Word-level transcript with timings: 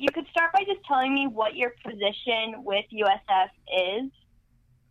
you 0.00 0.08
could 0.12 0.26
start 0.30 0.52
by 0.52 0.60
just 0.64 0.80
telling 0.86 1.14
me 1.14 1.26
what 1.26 1.54
your 1.54 1.72
position 1.84 2.64
with 2.64 2.84
USF 2.90 3.48
is. 4.02 4.10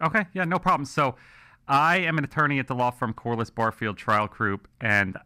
Okay, 0.01 0.25
yeah, 0.33 0.45
no 0.45 0.59
problem. 0.59 0.85
So, 0.85 1.15
I 1.67 1.97
am 1.97 2.17
an 2.17 2.23
attorney 2.23 2.57
at 2.59 2.67
the 2.67 2.75
law 2.75 2.89
firm 2.89 3.13
Corless 3.13 3.53
Barfield 3.53 3.97
Trial 3.97 4.27
Group, 4.27 4.67
and 4.81 5.17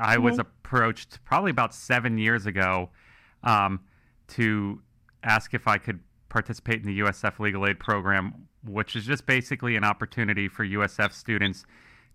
I 0.00 0.18
was 0.18 0.36
Mhm. 0.36 0.40
approached 0.40 1.22
probably 1.24 1.50
about 1.50 1.74
seven 1.74 2.18
years 2.18 2.46
ago 2.46 2.90
um, 3.42 3.80
to 4.28 4.82
ask 5.22 5.52
if 5.52 5.68
I 5.68 5.78
could 5.78 6.00
participate 6.30 6.80
in 6.80 6.86
the 6.86 6.94
USF 6.94 7.38
Legal 7.38 7.66
Aid 7.66 7.78
Program, 7.78 8.48
which 8.64 8.96
is 8.96 9.04
just 9.04 9.26
basically 9.26 9.76
an 9.76 9.84
opportunity 9.84 10.48
for 10.48 10.64
USF 10.64 11.12
students 11.12 11.64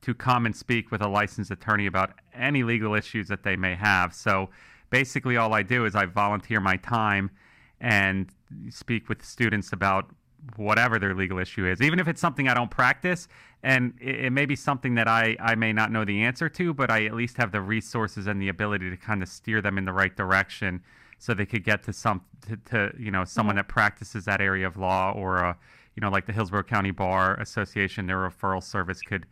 to 0.02 0.14
come 0.14 0.46
and 0.46 0.56
speak 0.56 0.92
with 0.92 1.02
a 1.02 1.08
licensed 1.08 1.52
attorney 1.52 1.86
about 1.86 2.14
any 2.34 2.64
legal 2.64 2.96
issues 2.96 3.28
that 3.28 3.44
they 3.44 3.56
may 3.56 3.76
have. 3.76 4.14
So 4.14 4.50
basically, 4.90 5.38
all 5.38 5.54
I 5.54 5.64
do 5.64 5.86
is 5.86 5.96
I 5.96 6.05
volunteer 6.05 6.60
my 6.60 6.78
time 6.78 7.32
and 7.80 8.30
speak 8.70 9.09
with 9.09 9.23
students 9.23 9.73
about 9.73 10.09
whatever 10.55 11.00
their 11.00 11.13
legal 11.13 11.38
issue 11.40 11.66
is, 11.66 11.82
even 11.82 12.00
if 12.00 12.08
it's 12.08 12.22
something 12.22 12.48
I 12.48 12.54
don't 12.54 12.72
practice. 12.72 13.27
And 13.63 13.94
it, 14.02 14.26
it 14.26 14.30
may 14.32 14.46
be 14.46 14.55
something 14.55 14.96
that 14.96 15.08
I, 15.08 15.36
I 15.40 15.55
may 15.55 15.73
not 15.73 15.91
know 15.91 16.05
the 16.05 16.23
answer 16.23 16.49
to, 16.49 16.73
but 16.73 16.90
I 16.90 17.05
at 17.05 17.13
least 17.13 17.38
have 17.38 17.52
the 17.52 17.62
resources 17.62 18.27
and 18.27 18.41
the 18.41 18.49
ability 18.49 18.90
to 18.90 18.98
kind 18.98 19.22
of 19.22 19.30
steer 19.30 19.62
them 19.62 19.77
in 19.77 19.86
the 19.86 19.94
right 19.94 20.16
direction 20.16 20.82
so 21.20 21.34
they 21.34 21.46
could 21.46 21.63
get 21.63 21.84
to 21.84 21.94
some 21.94 22.21
to, 22.48 22.58
to 22.58 22.96
you 22.98 23.12
know 23.12 23.26
someone 23.26 23.58
that 23.58 23.68
practices 23.68 24.26
that 24.26 24.40
area 24.41 24.66
of 24.66 24.77
law 24.77 25.12
or 25.12 25.46
uh, 25.46 25.54
you 25.96 26.02
know 26.02 26.10
like 26.10 26.26
the 26.26 26.32
Hillsborough 26.32 26.63
County 26.63 26.91
Bar 26.91 27.35
Association 27.41 28.08
their 28.08 28.18
referral 28.18 28.63
service 28.63 29.02
could 29.02 29.26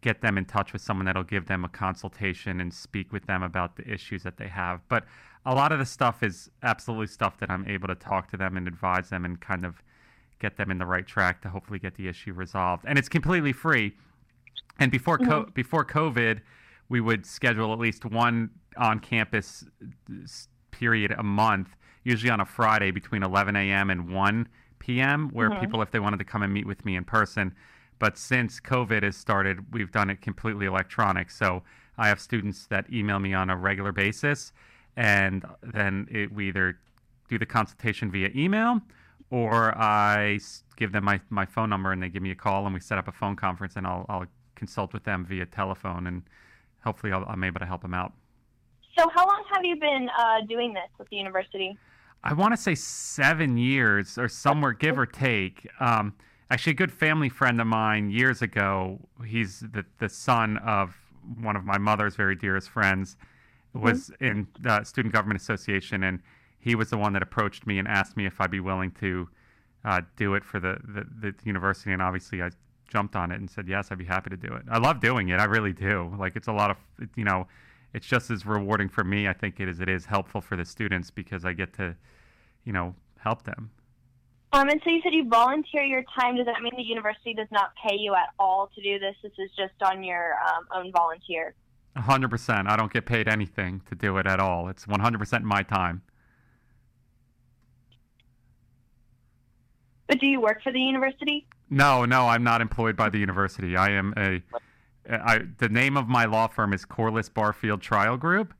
get 0.00 0.20
them 0.20 0.38
in 0.38 0.44
touch 0.44 0.72
with 0.72 0.80
someone 0.82 1.04
that'll 1.06 1.22
give 1.22 1.46
them 1.46 1.64
a 1.64 1.68
consultation 1.68 2.60
and 2.60 2.72
speak 2.72 3.12
with 3.12 3.26
them 3.26 3.42
about 3.42 3.76
the 3.76 3.86
issues 3.90 4.22
that 4.22 4.36
they 4.36 4.48
have 4.48 4.80
but 4.88 5.04
a 5.46 5.54
lot 5.54 5.72
of 5.72 5.78
the 5.78 5.86
stuff 5.86 6.22
is 6.22 6.50
absolutely 6.62 7.06
stuff 7.06 7.38
that 7.38 7.50
I'm 7.50 7.66
able 7.66 7.88
to 7.88 7.94
talk 7.94 8.30
to 8.30 8.36
them 8.36 8.56
and 8.56 8.66
advise 8.68 9.08
them 9.10 9.24
and 9.24 9.40
kind 9.40 9.64
of 9.64 9.82
get 10.38 10.56
them 10.56 10.70
in 10.70 10.78
the 10.78 10.86
right 10.86 11.06
track 11.06 11.42
to 11.42 11.48
hopefully 11.48 11.78
get 11.78 11.94
the 11.96 12.08
issue 12.08 12.32
resolved 12.32 12.84
and 12.86 12.98
it's 12.98 13.08
completely 13.08 13.52
free 13.52 13.94
and 14.78 14.90
before 14.90 15.18
co- 15.18 15.46
before 15.52 15.84
COVID, 15.84 16.40
we 16.88 17.00
would 17.00 17.26
schedule 17.26 17.72
at 17.72 17.78
least 17.78 18.04
one 18.06 18.50
on 18.78 18.98
campus 18.98 19.64
period 20.70 21.12
a 21.18 21.22
month, 21.22 21.76
usually 22.04 22.30
on 22.30 22.40
a 22.40 22.46
Friday 22.46 22.90
between 22.90 23.22
11 23.22 23.56
a.m. 23.56 23.90
and 23.90 24.08
1 24.08 24.48
p.m., 24.78 25.28
where 25.30 25.50
Mhm. 25.50 25.60
people, 25.60 25.82
if 25.82 25.90
they 25.90 26.00
wanted 26.00 26.18
to 26.18 26.24
come 26.24 26.42
and 26.42 26.52
meet 26.52 26.66
with 26.66 26.84
me 26.86 26.96
in 26.96 27.04
person. 27.04 27.54
But 28.00 28.18
since 28.18 28.58
COVID 28.58 29.04
has 29.04 29.16
started, 29.16 29.72
we've 29.72 29.92
done 29.92 30.10
it 30.10 30.20
completely 30.20 30.66
electronic. 30.66 31.30
So 31.30 31.62
I 31.96 32.08
have 32.08 32.18
students 32.18 32.66
that 32.66 32.92
email 32.92 33.20
me 33.20 33.34
on 33.34 33.50
a 33.50 33.56
regular 33.56 33.92
basis, 33.92 34.52
and 34.96 35.44
then 35.62 36.08
it, 36.10 36.32
we 36.32 36.48
either 36.48 36.78
do 37.28 37.38
the 37.38 37.46
consultation 37.46 38.10
via 38.10 38.30
email 38.34 38.80
or 39.30 39.76
I 39.78 40.40
give 40.76 40.90
them 40.92 41.04
my, 41.04 41.20
my 41.30 41.46
phone 41.46 41.70
number 41.70 41.92
and 41.92 42.02
they 42.02 42.08
give 42.08 42.22
me 42.22 42.32
a 42.32 42.34
call 42.34 42.64
and 42.64 42.74
we 42.74 42.80
set 42.80 42.98
up 42.98 43.06
a 43.06 43.12
phone 43.12 43.36
conference 43.36 43.76
and 43.76 43.86
I'll, 43.86 44.04
I'll 44.08 44.26
consult 44.56 44.92
with 44.92 45.04
them 45.04 45.24
via 45.24 45.46
telephone 45.46 46.08
and 46.08 46.22
hopefully 46.82 47.12
I'll, 47.12 47.24
I'm 47.28 47.44
able 47.44 47.60
to 47.60 47.66
help 47.66 47.82
them 47.82 47.94
out. 47.94 48.12
So, 48.98 49.08
how 49.14 49.26
long 49.26 49.44
have 49.52 49.64
you 49.64 49.76
been 49.76 50.08
uh, 50.18 50.40
doing 50.48 50.74
this 50.74 50.88
with 50.98 51.08
the 51.10 51.16
university? 51.16 51.78
I 52.24 52.34
want 52.34 52.52
to 52.52 52.56
say 52.60 52.74
seven 52.74 53.56
years 53.56 54.18
or 54.18 54.28
somewhere, 54.28 54.72
give 54.72 54.98
or 54.98 55.06
take. 55.06 55.68
Um, 55.78 56.14
actually, 56.50 56.72
a 56.72 56.76
good 56.76 56.92
family 56.92 57.28
friend 57.28 57.60
of 57.60 57.66
mine 57.66 58.10
years 58.10 58.42
ago, 58.42 58.98
he's 59.26 59.60
the, 59.60 59.84
the 59.98 60.08
son 60.08 60.56
of 60.58 60.96
one 61.42 61.56
of 61.56 61.64
my 61.64 61.78
mother's 61.78 62.16
very 62.16 62.34
dearest 62.34 62.70
friends, 62.70 63.16
was 63.72 64.10
in 64.20 64.48
the 64.58 64.82
Student 64.84 65.14
Government 65.14 65.40
Association, 65.40 66.02
and 66.02 66.20
he 66.58 66.74
was 66.74 66.90
the 66.90 66.98
one 66.98 67.12
that 67.12 67.22
approached 67.22 67.66
me 67.66 67.78
and 67.78 67.86
asked 67.86 68.16
me 68.16 68.26
if 68.26 68.40
I'd 68.40 68.50
be 68.50 68.60
willing 68.60 68.90
to 68.92 69.28
uh, 69.84 70.00
do 70.16 70.34
it 70.34 70.44
for 70.44 70.60
the, 70.60 70.78
the, 70.82 71.32
the 71.32 71.34
university. 71.44 71.92
And 71.92 72.02
obviously, 72.02 72.42
I 72.42 72.50
jumped 72.88 73.16
on 73.16 73.30
it 73.30 73.38
and 73.40 73.48
said, 73.48 73.68
yes, 73.68 73.88
I'd 73.90 73.98
be 73.98 74.04
happy 74.04 74.30
to 74.30 74.36
do 74.36 74.52
it. 74.54 74.62
I 74.70 74.78
love 74.78 75.00
doing 75.00 75.28
it. 75.28 75.38
I 75.38 75.44
really 75.44 75.72
do. 75.72 76.12
Like, 76.18 76.36
it's 76.36 76.48
a 76.48 76.52
lot 76.52 76.70
of, 76.70 76.76
you 77.16 77.24
know, 77.24 77.46
it's 77.94 78.06
just 78.06 78.30
as 78.30 78.44
rewarding 78.44 78.88
for 78.88 79.04
me, 79.04 79.28
I 79.28 79.32
think, 79.32 79.60
it 79.60 79.68
is 79.68 79.80
it 79.80 79.88
is 79.88 80.06
helpful 80.06 80.40
for 80.40 80.56
the 80.56 80.64
students 80.64 81.10
because 81.10 81.44
I 81.44 81.52
get 81.52 81.72
to, 81.74 81.96
you 82.64 82.72
know, 82.72 82.94
help 83.18 83.44
them. 83.44 83.70
Um, 84.52 84.68
and 84.68 84.80
so 84.82 84.90
you 84.90 85.00
said 85.02 85.14
you 85.14 85.28
volunteer 85.28 85.82
your 85.82 86.02
time. 86.18 86.36
Does 86.36 86.46
that 86.46 86.60
mean 86.60 86.72
the 86.76 86.82
university 86.82 87.34
does 87.34 87.46
not 87.52 87.72
pay 87.86 87.96
you 87.96 88.14
at 88.14 88.30
all 88.38 88.68
to 88.74 88.82
do 88.82 88.98
this? 88.98 89.14
This 89.22 89.32
is 89.38 89.50
just 89.56 89.80
on 89.82 90.02
your 90.02 90.34
um, 90.34 90.66
own 90.74 90.92
volunteer. 90.92 91.54
Hundred 91.96 92.30
percent. 92.30 92.68
I 92.68 92.76
don't 92.76 92.92
get 92.92 93.06
paid 93.06 93.28
anything 93.28 93.82
to 93.88 93.94
do 93.94 94.16
it 94.18 94.26
at 94.26 94.40
all. 94.40 94.68
It's 94.68 94.86
one 94.86 95.00
hundred 95.00 95.18
percent 95.18 95.44
my 95.44 95.62
time. 95.62 96.02
But 100.06 100.18
do 100.18 100.26
you 100.26 100.40
work 100.40 100.62
for 100.62 100.72
the 100.72 100.80
university? 100.80 101.46
No, 101.68 102.04
no, 102.04 102.26
I'm 102.26 102.42
not 102.42 102.60
employed 102.60 102.96
by 102.96 103.10
the 103.10 103.18
university. 103.18 103.76
I 103.76 103.90
am 103.90 104.14
a. 104.16 104.42
I, 105.08 105.40
the 105.58 105.68
name 105.68 105.96
of 105.96 106.08
my 106.08 106.24
law 106.24 106.48
firm 106.48 106.72
is 106.72 106.84
Corless 106.84 107.32
Barfield 107.32 107.80
Trial 107.80 108.16
Group. 108.16 108.54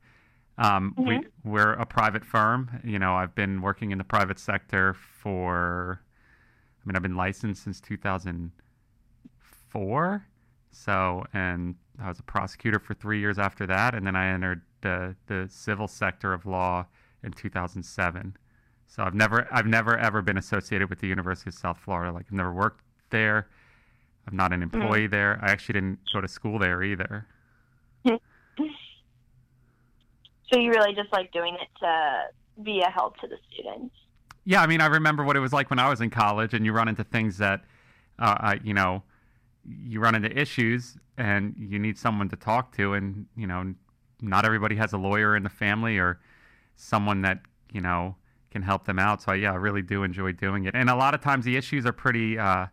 Um, 0.61 0.93
We 0.97 1.17
Mhm. 1.17 1.25
we're 1.43 1.73
a 1.73 1.85
private 1.87 2.23
firm. 2.23 2.69
You 2.83 2.99
know, 2.99 3.15
I've 3.15 3.33
been 3.33 3.61
working 3.61 3.89
in 3.91 3.97
the 3.97 4.03
private 4.03 4.37
sector 4.39 4.93
for. 4.93 6.01
I 6.83 6.87
mean, 6.87 6.95
I've 6.95 7.01
been 7.01 7.15
licensed 7.15 7.63
since 7.63 7.81
2004. 7.81 10.25
So, 10.71 11.25
and 11.33 11.75
I 11.99 12.07
was 12.07 12.19
a 12.19 12.23
prosecutor 12.23 12.79
for 12.79 12.93
three 12.93 13.19
years 13.19 13.37
after 13.37 13.65
that, 13.67 13.93
and 13.95 14.05
then 14.05 14.15
I 14.15 14.27
entered 14.27 14.61
the 14.81 15.15
the 15.27 15.47
civil 15.49 15.87
sector 15.87 16.33
of 16.33 16.45
law 16.45 16.85
in 17.23 17.31
2007. 17.33 18.35
So 18.87 19.03
I've 19.03 19.13
never 19.15 19.47
I've 19.51 19.67
never 19.67 19.97
ever 19.97 20.21
been 20.21 20.37
associated 20.37 20.89
with 20.89 20.99
the 20.99 21.07
University 21.07 21.49
of 21.49 21.53
South 21.55 21.79
Florida. 21.79 22.11
Like 22.11 22.25
I've 22.27 22.33
never 22.33 22.53
worked 22.53 22.83
there. 23.09 23.47
I'm 24.27 24.35
not 24.35 24.53
an 24.53 24.61
employee 24.61 25.07
there. 25.07 25.39
I 25.41 25.51
actually 25.51 25.73
didn't 25.73 25.99
go 26.13 26.21
to 26.21 26.27
school 26.27 26.59
there 26.59 26.83
either. 26.83 27.25
So 30.51 30.59
you 30.59 30.69
really 30.69 30.93
just 30.93 31.11
like 31.13 31.31
doing 31.31 31.55
it 31.55 31.67
to 31.79 32.61
be 32.61 32.81
a 32.81 32.89
help 32.89 33.17
to 33.17 33.27
the 33.27 33.37
students. 33.51 33.95
Yeah, 34.43 34.61
I 34.61 34.67
mean, 34.67 34.81
I 34.81 34.87
remember 34.87 35.23
what 35.23 35.35
it 35.35 35.39
was 35.39 35.53
like 35.53 35.69
when 35.69 35.79
I 35.79 35.89
was 35.89 36.01
in 36.01 36.09
college, 36.09 36.53
and 36.53 36.65
you 36.65 36.73
run 36.73 36.87
into 36.87 37.03
things 37.03 37.37
that, 37.37 37.63
uh, 38.19 38.35
I, 38.39 38.59
you 38.63 38.73
know, 38.73 39.03
you 39.63 39.99
run 39.99 40.15
into 40.15 40.35
issues, 40.37 40.97
and 41.17 41.55
you 41.57 41.79
need 41.79 41.97
someone 41.97 42.27
to 42.29 42.35
talk 42.35 42.75
to, 42.77 42.93
and 42.93 43.27
you 43.37 43.47
know, 43.47 43.73
not 44.21 44.43
everybody 44.45 44.75
has 44.75 44.93
a 44.93 44.97
lawyer 44.97 45.35
in 45.35 45.43
the 45.43 45.49
family 45.49 45.97
or 45.97 46.19
someone 46.75 47.21
that 47.21 47.41
you 47.71 47.81
know 47.81 48.15
can 48.49 48.63
help 48.63 48.85
them 48.85 48.99
out. 48.99 49.21
So 49.21 49.33
yeah, 49.33 49.53
I 49.53 49.55
really 49.55 49.83
do 49.83 50.03
enjoy 50.03 50.31
doing 50.33 50.65
it, 50.65 50.75
and 50.75 50.89
a 50.89 50.95
lot 50.95 51.13
of 51.13 51.21
times 51.21 51.45
the 51.45 51.55
issues 51.55 51.85
are 51.85 51.93
pretty 51.93 52.39
uh, 52.39 52.65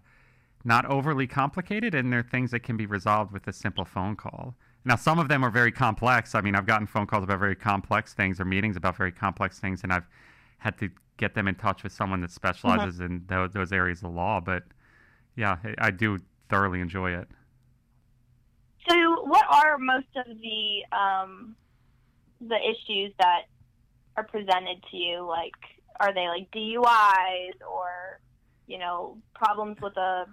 not 0.64 0.86
overly 0.86 1.26
complicated, 1.26 1.94
and 1.94 2.12
they're 2.12 2.22
things 2.22 2.50
that 2.52 2.60
can 2.60 2.76
be 2.76 2.86
resolved 2.86 3.30
with 3.30 3.46
a 3.46 3.52
simple 3.52 3.84
phone 3.84 4.16
call. 4.16 4.56
Now, 4.88 4.96
some 4.96 5.18
of 5.18 5.28
them 5.28 5.44
are 5.44 5.50
very 5.50 5.70
complex. 5.70 6.34
I 6.34 6.40
mean, 6.40 6.54
I've 6.54 6.64
gotten 6.64 6.86
phone 6.86 7.06
calls 7.06 7.22
about 7.22 7.38
very 7.38 7.54
complex 7.54 8.14
things 8.14 8.40
or 8.40 8.46
meetings 8.46 8.74
about 8.74 8.96
very 8.96 9.12
complex 9.12 9.58
things, 9.60 9.82
and 9.82 9.92
I've 9.92 10.08
had 10.56 10.78
to 10.78 10.88
get 11.18 11.34
them 11.34 11.46
in 11.46 11.56
touch 11.56 11.82
with 11.82 11.92
someone 11.92 12.22
that 12.22 12.30
specializes 12.30 13.00
in 13.00 13.22
those, 13.26 13.52
those 13.52 13.70
areas 13.70 14.02
of 14.02 14.14
law. 14.14 14.40
But 14.40 14.62
yeah, 15.36 15.58
I 15.62 15.88
I 15.88 15.90
do 15.90 16.18
thoroughly 16.48 16.80
enjoy 16.80 17.10
it. 17.10 17.28
So 18.88 18.96
what 19.24 19.44
are 19.50 19.76
most 19.76 20.06
of 20.16 20.24
the 20.26 20.96
um, 20.96 21.54
the 22.40 22.56
issues 22.56 23.12
that 23.18 23.42
are 24.16 24.24
presented 24.24 24.82
to 24.90 24.96
you? 24.96 25.26
Like, 25.26 25.52
are 26.00 26.14
they 26.14 26.28
like 26.28 26.50
DUIs 26.50 27.60
or 27.70 28.20
you 28.66 28.78
know 28.78 29.18
problems 29.34 29.76
with 29.82 29.98
a 29.98 30.24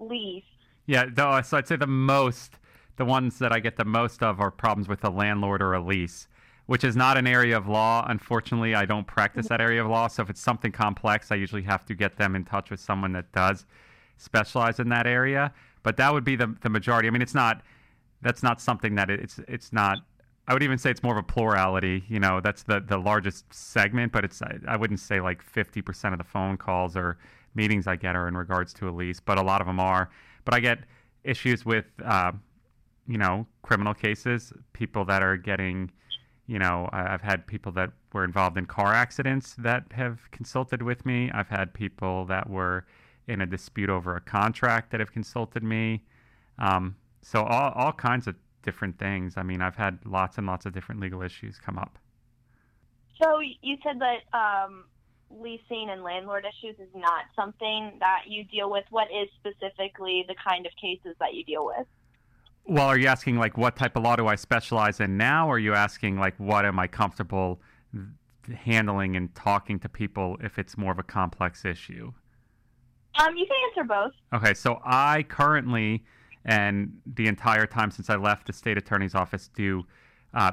lease? 0.00 0.42
Yeah, 0.86 1.04
though, 1.08 1.40
so 1.42 1.58
I'd 1.58 1.68
say 1.68 1.76
the 1.76 1.86
most, 1.86 2.58
the 2.96 3.04
ones 3.04 3.38
that 3.38 3.52
I 3.52 3.60
get 3.60 3.76
the 3.76 3.84
most 3.84 4.22
of 4.22 4.40
are 4.40 4.50
problems 4.50 4.88
with 4.88 5.04
a 5.04 5.10
landlord 5.10 5.62
or 5.62 5.72
a 5.74 5.80
lease, 5.80 6.28
which 6.66 6.84
is 6.84 6.94
not 6.96 7.16
an 7.18 7.26
area 7.26 7.56
of 7.56 7.66
law. 7.68 8.04
Unfortunately, 8.08 8.74
I 8.74 8.84
don't 8.84 9.06
practice 9.06 9.48
that 9.48 9.60
area 9.60 9.82
of 9.82 9.90
law. 9.90 10.08
So 10.08 10.22
if 10.22 10.30
it's 10.30 10.40
something 10.40 10.72
complex, 10.72 11.32
I 11.32 11.36
usually 11.36 11.62
have 11.62 11.84
to 11.86 11.94
get 11.94 12.16
them 12.16 12.36
in 12.36 12.44
touch 12.44 12.70
with 12.70 12.80
someone 12.80 13.12
that 13.12 13.32
does 13.32 13.66
specialize 14.18 14.78
in 14.78 14.88
that 14.90 15.06
area. 15.06 15.52
But 15.82 15.96
that 15.96 16.12
would 16.12 16.24
be 16.24 16.36
the 16.36 16.54
the 16.60 16.68
majority. 16.68 17.08
I 17.08 17.10
mean, 17.10 17.22
it's 17.22 17.34
not 17.34 17.62
that's 18.20 18.42
not 18.42 18.60
something 18.60 18.94
that 18.94 19.10
it- 19.10 19.20
it's 19.20 19.40
it's 19.48 19.72
not. 19.72 19.98
I 20.46 20.54
would 20.54 20.62
even 20.64 20.76
say 20.78 20.90
it's 20.90 21.02
more 21.04 21.16
of 21.16 21.18
a 21.24 21.26
plurality. 21.26 22.04
You 22.08 22.20
know, 22.20 22.40
that's 22.40 22.62
the 22.62 22.80
the 22.80 22.98
largest 22.98 23.52
segment, 23.52 24.12
but 24.12 24.24
it's 24.24 24.40
I, 24.42 24.58
I 24.68 24.76
wouldn't 24.76 25.00
say 25.00 25.20
like 25.20 25.42
fifty 25.42 25.82
percent 25.82 26.14
of 26.14 26.18
the 26.18 26.24
phone 26.24 26.56
calls 26.56 26.96
or 26.96 27.18
meetings 27.54 27.86
I 27.86 27.96
get 27.96 28.16
are 28.16 28.28
in 28.28 28.36
regards 28.36 28.72
to 28.74 28.88
a 28.88 28.92
lease, 28.92 29.20
but 29.20 29.38
a 29.38 29.42
lot 29.42 29.60
of 29.60 29.66
them 29.66 29.80
are. 29.80 30.10
But 30.44 30.54
I 30.54 30.60
get 30.60 30.80
issues 31.24 31.64
with, 31.64 31.84
uh, 32.04 32.32
you 33.06 33.18
know, 33.18 33.46
criminal 33.62 33.94
cases, 33.94 34.52
people 34.72 35.04
that 35.06 35.22
are 35.22 35.36
getting, 35.36 35.90
you 36.46 36.58
know, 36.58 36.88
I've 36.92 37.22
had 37.22 37.46
people 37.46 37.72
that 37.72 37.90
were 38.12 38.24
involved 38.24 38.56
in 38.58 38.66
car 38.66 38.92
accidents 38.92 39.54
that 39.58 39.84
have 39.92 40.30
consulted 40.30 40.82
with 40.82 41.04
me. 41.04 41.30
I've 41.32 41.48
had 41.48 41.74
people 41.74 42.24
that 42.26 42.48
were 42.48 42.86
in 43.28 43.40
a 43.40 43.46
dispute 43.46 43.90
over 43.90 44.16
a 44.16 44.20
contract 44.20 44.90
that 44.90 45.00
have 45.00 45.12
consulted 45.12 45.62
me. 45.62 46.04
Um, 46.58 46.96
so 47.22 47.42
all 47.42 47.72
all 47.72 47.92
kinds 47.92 48.26
of 48.26 48.34
different 48.62 48.98
things. 48.98 49.34
I 49.36 49.42
mean, 49.42 49.60
I've 49.60 49.76
had 49.76 49.98
lots 50.04 50.38
and 50.38 50.46
lots 50.46 50.66
of 50.66 50.72
different 50.72 51.00
legal 51.00 51.22
issues 51.22 51.58
come 51.58 51.78
up. 51.78 51.98
So 53.20 53.40
you 53.40 53.76
said 53.84 54.00
that 54.00 54.36
um, 54.36 54.84
leasing 55.30 55.88
and 55.90 56.02
landlord 56.02 56.44
issues 56.44 56.78
is 56.78 56.88
not 56.94 57.24
something 57.36 57.96
that 58.00 58.22
you 58.26 58.44
deal 58.44 58.70
with. 58.70 58.84
What 58.90 59.08
is 59.10 59.28
specifically 59.38 60.24
the 60.26 60.34
kind 60.34 60.66
of 60.66 60.72
cases 60.80 61.16
that 61.20 61.34
you 61.34 61.44
deal 61.44 61.66
with? 61.66 61.86
Well, 62.64 62.86
are 62.86 62.98
you 62.98 63.08
asking 63.08 63.36
like 63.36 63.58
what 63.58 63.76
type 63.76 63.96
of 63.96 64.02
law 64.02 64.16
do 64.16 64.26
I 64.26 64.36
specialize 64.36 65.00
in 65.00 65.16
now, 65.16 65.48
or 65.48 65.56
are 65.56 65.58
you 65.58 65.74
asking 65.74 66.18
like 66.18 66.38
what 66.38 66.64
am 66.64 66.78
I 66.78 66.86
comfortable 66.86 67.60
handling 68.54 69.16
and 69.16 69.34
talking 69.34 69.78
to 69.80 69.88
people 69.88 70.36
if 70.42 70.58
it's 70.58 70.76
more 70.76 70.92
of 70.92 70.98
a 70.98 71.02
complex 71.02 71.64
issue? 71.64 72.12
Um, 73.20 73.36
you 73.36 73.46
can 73.46 73.56
answer 73.68 73.84
both. 73.86 74.12
Okay, 74.32 74.54
so 74.54 74.80
I 74.84 75.24
currently 75.24 76.04
and 76.44 76.92
the 77.06 77.26
entire 77.26 77.66
time 77.66 77.90
since 77.90 78.10
I 78.10 78.16
left 78.16 78.46
the 78.46 78.52
state 78.52 78.76
attorney's 78.76 79.14
office 79.14 79.48
do 79.48 79.86
uh, 80.34 80.52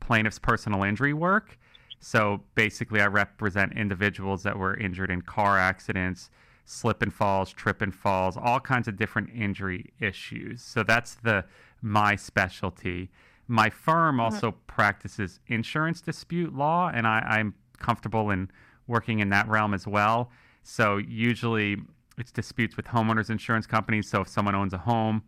plaintiff's 0.00 0.38
personal 0.38 0.82
injury 0.82 1.12
work. 1.12 1.58
So 2.00 2.42
basically, 2.54 3.00
I 3.00 3.06
represent 3.06 3.76
individuals 3.76 4.42
that 4.44 4.56
were 4.56 4.76
injured 4.76 5.10
in 5.10 5.22
car 5.22 5.58
accidents, 5.58 6.30
slip 6.68 7.00
and 7.00 7.12
falls, 7.12 7.50
trip 7.50 7.80
and 7.80 7.94
falls, 7.94 8.36
all 8.36 8.60
kinds 8.60 8.88
of 8.88 8.96
different 8.96 9.30
injury 9.34 9.90
issues. 10.00 10.62
So 10.62 10.82
that's 10.82 11.14
the 11.14 11.44
my 11.80 12.14
specialty. 12.14 13.10
My 13.46 13.70
firm 13.70 14.16
mm-hmm. 14.16 14.20
also 14.20 14.50
mm-hmm. 14.50 14.60
practices 14.66 15.40
insurance 15.46 16.02
dispute 16.02 16.54
law, 16.54 16.90
and 16.92 17.06
I, 17.06 17.20
I'm 17.20 17.54
comfortable 17.78 18.30
in 18.30 18.50
working 18.86 19.20
in 19.20 19.30
that 19.30 19.48
realm 19.48 19.72
as 19.72 19.86
well. 19.86 20.30
So 20.62 20.98
usually 20.98 21.78
it's 22.18 22.30
disputes 22.30 22.76
with 22.76 22.86
homeowners 22.86 23.30
insurance 23.30 23.66
companies. 23.66 24.08
So 24.10 24.20
if 24.20 24.28
someone 24.28 24.54
owns 24.54 24.74
a 24.74 24.78
home 24.78 25.22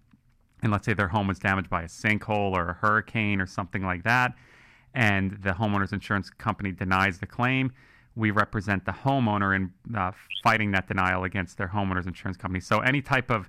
and 0.62 0.70
let's 0.70 0.84
say 0.84 0.92
their 0.92 1.08
home 1.08 1.26
was 1.26 1.38
damaged 1.38 1.70
by 1.70 1.82
a 1.82 1.86
sinkhole 1.88 2.52
or 2.52 2.68
a 2.68 2.74
hurricane 2.74 3.40
or 3.40 3.46
something 3.46 3.82
like 3.82 4.02
that, 4.04 4.34
and 4.92 5.38
the 5.42 5.52
homeowner's 5.52 5.92
insurance 5.92 6.28
company 6.28 6.72
denies 6.72 7.18
the 7.18 7.26
claim, 7.26 7.72
we 8.16 8.30
represent 8.30 8.84
the 8.84 8.92
homeowner 8.92 9.54
in 9.54 9.72
uh, 9.96 10.12
fighting 10.42 10.72
that 10.72 10.88
denial 10.88 11.24
against 11.24 11.56
their 11.58 11.68
homeowner's 11.68 12.06
insurance 12.06 12.36
company. 12.36 12.60
So 12.60 12.80
any 12.80 13.02
type 13.02 13.30
of 13.30 13.48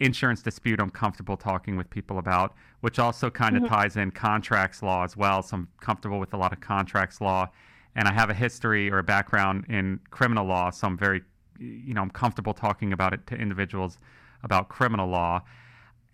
insurance 0.00 0.42
dispute 0.42 0.80
I'm 0.80 0.90
comfortable 0.90 1.36
talking 1.36 1.76
with 1.76 1.90
people 1.90 2.18
about, 2.18 2.54
which 2.80 2.98
also 2.98 3.30
kind 3.30 3.56
of 3.56 3.64
mm-hmm. 3.64 3.74
ties 3.74 3.96
in 3.96 4.10
contracts 4.12 4.82
law 4.82 5.04
as 5.04 5.16
well. 5.16 5.42
So 5.42 5.56
I'm 5.56 5.68
comfortable 5.80 6.20
with 6.20 6.32
a 6.34 6.36
lot 6.36 6.52
of 6.52 6.60
contracts 6.60 7.20
law. 7.20 7.50
And 7.96 8.06
I 8.06 8.12
have 8.12 8.30
a 8.30 8.34
history 8.34 8.90
or 8.90 8.98
a 8.98 9.02
background 9.02 9.64
in 9.68 9.98
criminal 10.10 10.46
law, 10.46 10.70
so 10.70 10.86
I'm 10.86 10.96
very, 10.96 11.22
you 11.58 11.94
know, 11.94 12.02
I'm 12.02 12.10
comfortable 12.10 12.54
talking 12.54 12.92
about 12.92 13.12
it 13.12 13.26
to 13.26 13.34
individuals 13.34 13.98
about 14.44 14.68
criminal 14.68 15.08
law. 15.08 15.42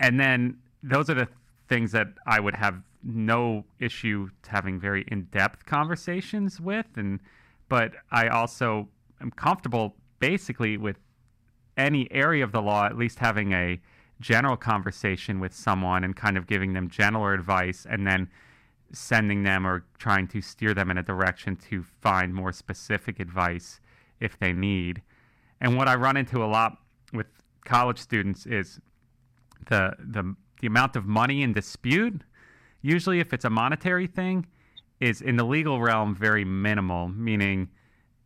And 0.01 0.19
then 0.19 0.57
those 0.83 1.11
are 1.11 1.15
the 1.15 1.29
things 1.69 1.93
that 1.93 2.09
I 2.27 2.41
would 2.41 2.55
have 2.55 2.81
no 3.03 3.65
issue 3.79 4.31
having 4.47 4.81
very 4.81 5.05
in-depth 5.09 5.67
conversations 5.67 6.59
with 6.59 6.87
and 6.97 7.21
but 7.69 7.93
I 8.11 8.29
also 8.29 8.89
am 9.21 9.31
comfortable 9.31 9.97
basically 10.19 10.77
with 10.77 10.99
any 11.77 12.11
area 12.13 12.45
of 12.45 12.53
the 12.53 12.63
law 12.63 12.87
at 12.87 12.97
least 12.97 13.19
having 13.19 13.53
a 13.53 13.81
general 14.21 14.57
conversation 14.57 15.41
with 15.41 15.53
someone 15.53 16.05
and 16.05 16.15
kind 16.15 16.37
of 16.37 16.47
giving 16.47 16.73
them 16.73 16.89
general 16.89 17.35
advice 17.35 17.87
and 17.89 18.07
then 18.07 18.29
sending 18.93 19.43
them 19.43 19.67
or 19.67 19.85
trying 19.99 20.29
to 20.29 20.41
steer 20.41 20.73
them 20.73 20.91
in 20.91 20.99
a 20.99 21.03
direction 21.03 21.57
to 21.57 21.83
find 22.01 22.33
more 22.33 22.53
specific 22.53 23.19
advice 23.19 23.81
if 24.21 24.39
they 24.39 24.53
need. 24.53 25.03
And 25.61 25.77
what 25.77 25.89
I 25.89 25.97
run 25.97 26.17
into 26.17 26.45
a 26.45 26.47
lot 26.47 26.79
with 27.13 27.27
college 27.65 27.99
students 27.99 28.47
is 28.47 28.81
the 29.67 29.95
the 29.99 30.35
the 30.61 30.67
amount 30.67 30.97
of 30.97 31.07
money 31.07 31.43
in 31.43 31.53
dispute 31.53 32.23
usually 32.83 33.19
if 33.19 33.33
it's 33.33 33.45
a 33.45 33.51
monetary 33.51 34.07
thing 34.07 34.47
is 35.05 35.21
in 35.21 35.37
the 35.37 35.45
legal 35.45 35.81
realm 35.81 36.15
very 36.15 36.45
minimal 36.45 37.09
meaning 37.09 37.69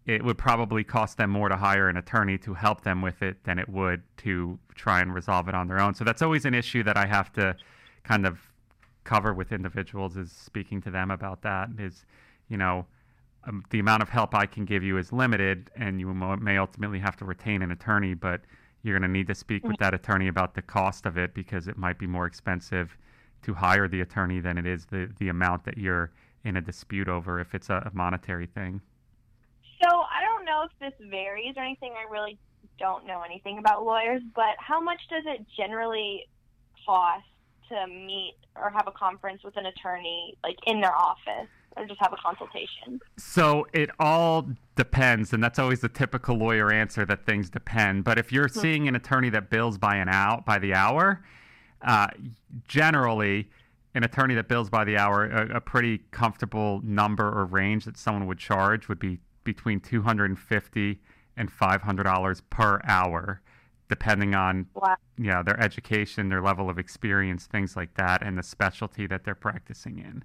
it 0.06 0.24
would 0.24 0.38
probably 0.38 0.82
cost 0.82 1.18
them 1.18 1.28
more 1.28 1.48
to 1.50 1.56
hire 1.56 1.88
an 1.88 1.96
attorney 1.98 2.38
to 2.38 2.54
help 2.54 2.82
them 2.82 3.02
with 3.02 3.20
it 3.22 3.44
than 3.44 3.58
it 3.58 3.68
would 3.68 4.02
to 4.16 4.58
try 4.74 5.00
and 5.00 5.14
resolve 5.14 5.48
it 5.50 5.54
on 5.54 5.68
their 5.68 5.78
own. 5.78 5.92
So 5.92 6.02
that's 6.02 6.22
always 6.22 6.46
an 6.46 6.54
issue 6.54 6.82
that 6.84 6.96
i 6.96 7.06
have 7.06 7.32
to 7.34 7.54
kind 8.04 8.26
of 8.26 8.38
cover 9.04 9.34
with 9.34 9.52
individuals 9.52 10.16
is 10.16 10.30
speaking 10.30 10.80
to 10.82 10.90
them 10.90 11.10
about 11.10 11.42
that 11.42 11.68
is 11.78 12.04
you 12.48 12.56
know 12.56 12.86
um, 13.44 13.64
the 13.70 13.78
amount 13.78 14.02
of 14.02 14.08
help 14.08 14.34
i 14.34 14.44
can 14.44 14.64
give 14.66 14.82
you 14.82 14.98
is 14.98 15.12
limited 15.12 15.70
and 15.76 15.98
you 15.98 16.12
may 16.12 16.58
ultimately 16.58 16.98
have 16.98 17.16
to 17.16 17.24
retain 17.24 17.62
an 17.62 17.70
attorney 17.70 18.12
but 18.12 18.42
you're 18.82 18.98
going 18.98 19.10
to 19.10 19.12
need 19.18 19.26
to 19.26 19.34
speak 19.34 19.64
with 19.64 19.78
that 19.78 19.94
attorney 19.94 20.28
about 20.28 20.54
the 20.54 20.62
cost 20.62 21.06
of 21.06 21.16
it 21.16 21.32
because 21.34 21.68
it 21.68 21.76
might 21.76 21.98
be 21.98 22.06
more 22.06 22.26
expensive 22.26 22.96
to 23.42 23.54
hire 23.54 23.88
the 23.88 24.00
attorney 24.02 24.40
than 24.40 24.58
it 24.58 24.66
is 24.66 24.84
the, 24.86 25.10
the 25.18 25.28
amount 25.28 25.64
that 25.64 25.78
you're 25.78 26.10
in 26.48 26.56
a 26.56 26.60
dispute 26.60 27.08
over 27.08 27.40
if 27.40 27.54
it's 27.54 27.70
a, 27.70 27.90
monetary 27.94 28.46
thing. 28.46 28.80
So 29.82 29.88
I 29.88 30.22
don't 30.24 30.44
know 30.44 30.64
if 30.64 30.70
this 30.80 31.08
varies 31.08 31.54
or 31.56 31.62
anything. 31.62 31.92
I 31.92 32.10
really 32.10 32.38
don't 32.78 33.06
know 33.06 33.22
anything 33.22 33.58
about 33.58 33.84
lawyers, 33.84 34.22
but 34.34 34.56
how 34.58 34.80
much 34.80 35.00
does 35.10 35.24
it 35.26 35.46
generally 35.56 36.26
cost 36.84 37.24
to 37.68 37.86
meet 37.86 38.34
or 38.56 38.70
have 38.70 38.88
a 38.88 38.92
conference 38.92 39.42
with 39.44 39.56
an 39.56 39.66
attorney, 39.66 40.36
like 40.42 40.56
in 40.66 40.80
their 40.80 40.96
office? 40.96 41.48
or 41.78 41.86
just 41.86 42.00
have 42.00 42.12
a 42.12 42.16
consultation? 42.16 43.00
So 43.16 43.66
it 43.72 43.90
all 43.98 44.48
depends, 44.76 45.32
and 45.32 45.42
that's 45.42 45.58
always 45.58 45.80
the 45.80 45.88
typical 45.88 46.36
lawyer 46.36 46.72
answer 46.72 47.04
that 47.06 47.24
things 47.24 47.48
depend. 47.50 48.04
But 48.04 48.18
if 48.18 48.32
you're 48.32 48.48
mm-hmm. 48.48 48.60
seeing 48.60 48.88
an 48.88 48.96
attorney 48.96 49.30
that 49.30 49.50
bills 49.50 49.78
by 49.78 49.96
an 49.96 50.08
out 50.08 50.44
by 50.44 50.58
the 50.58 50.74
hour, 50.74 51.22
uh, 51.82 52.08
generally 52.66 53.48
an 53.94 54.04
attorney 54.04 54.34
that 54.34 54.48
bills 54.48 54.70
by 54.70 54.84
the 54.84 54.96
hour, 54.96 55.24
a, 55.24 55.56
a, 55.56 55.60
pretty 55.60 55.98
comfortable 56.10 56.80
number 56.84 57.26
or 57.26 57.46
range 57.46 57.84
that 57.86 57.96
someone 57.96 58.26
would 58.26 58.38
charge 58.38 58.88
would 58.88 58.98
be 58.98 59.18
between 59.44 59.80
two 59.80 60.02
hundred 60.02 60.26
and 60.26 60.38
fifty 60.38 61.00
and 61.36 61.50
five 61.50 61.82
hundred 61.82 62.04
dollars 62.04 62.42
per 62.50 62.80
hour, 62.84 63.40
depending 63.88 64.34
on 64.34 64.66
wow. 64.74 64.96
yeah 65.16 65.42
their 65.42 65.58
education, 65.60 66.28
their 66.28 66.42
level 66.42 66.68
of 66.68 66.78
experience, 66.78 67.46
things 67.46 67.76
like 67.76 67.94
that, 67.94 68.22
and 68.22 68.36
the 68.36 68.42
specialty 68.42 69.06
that 69.06 69.24
they're 69.24 69.34
practicing 69.34 69.98
in. 69.98 70.22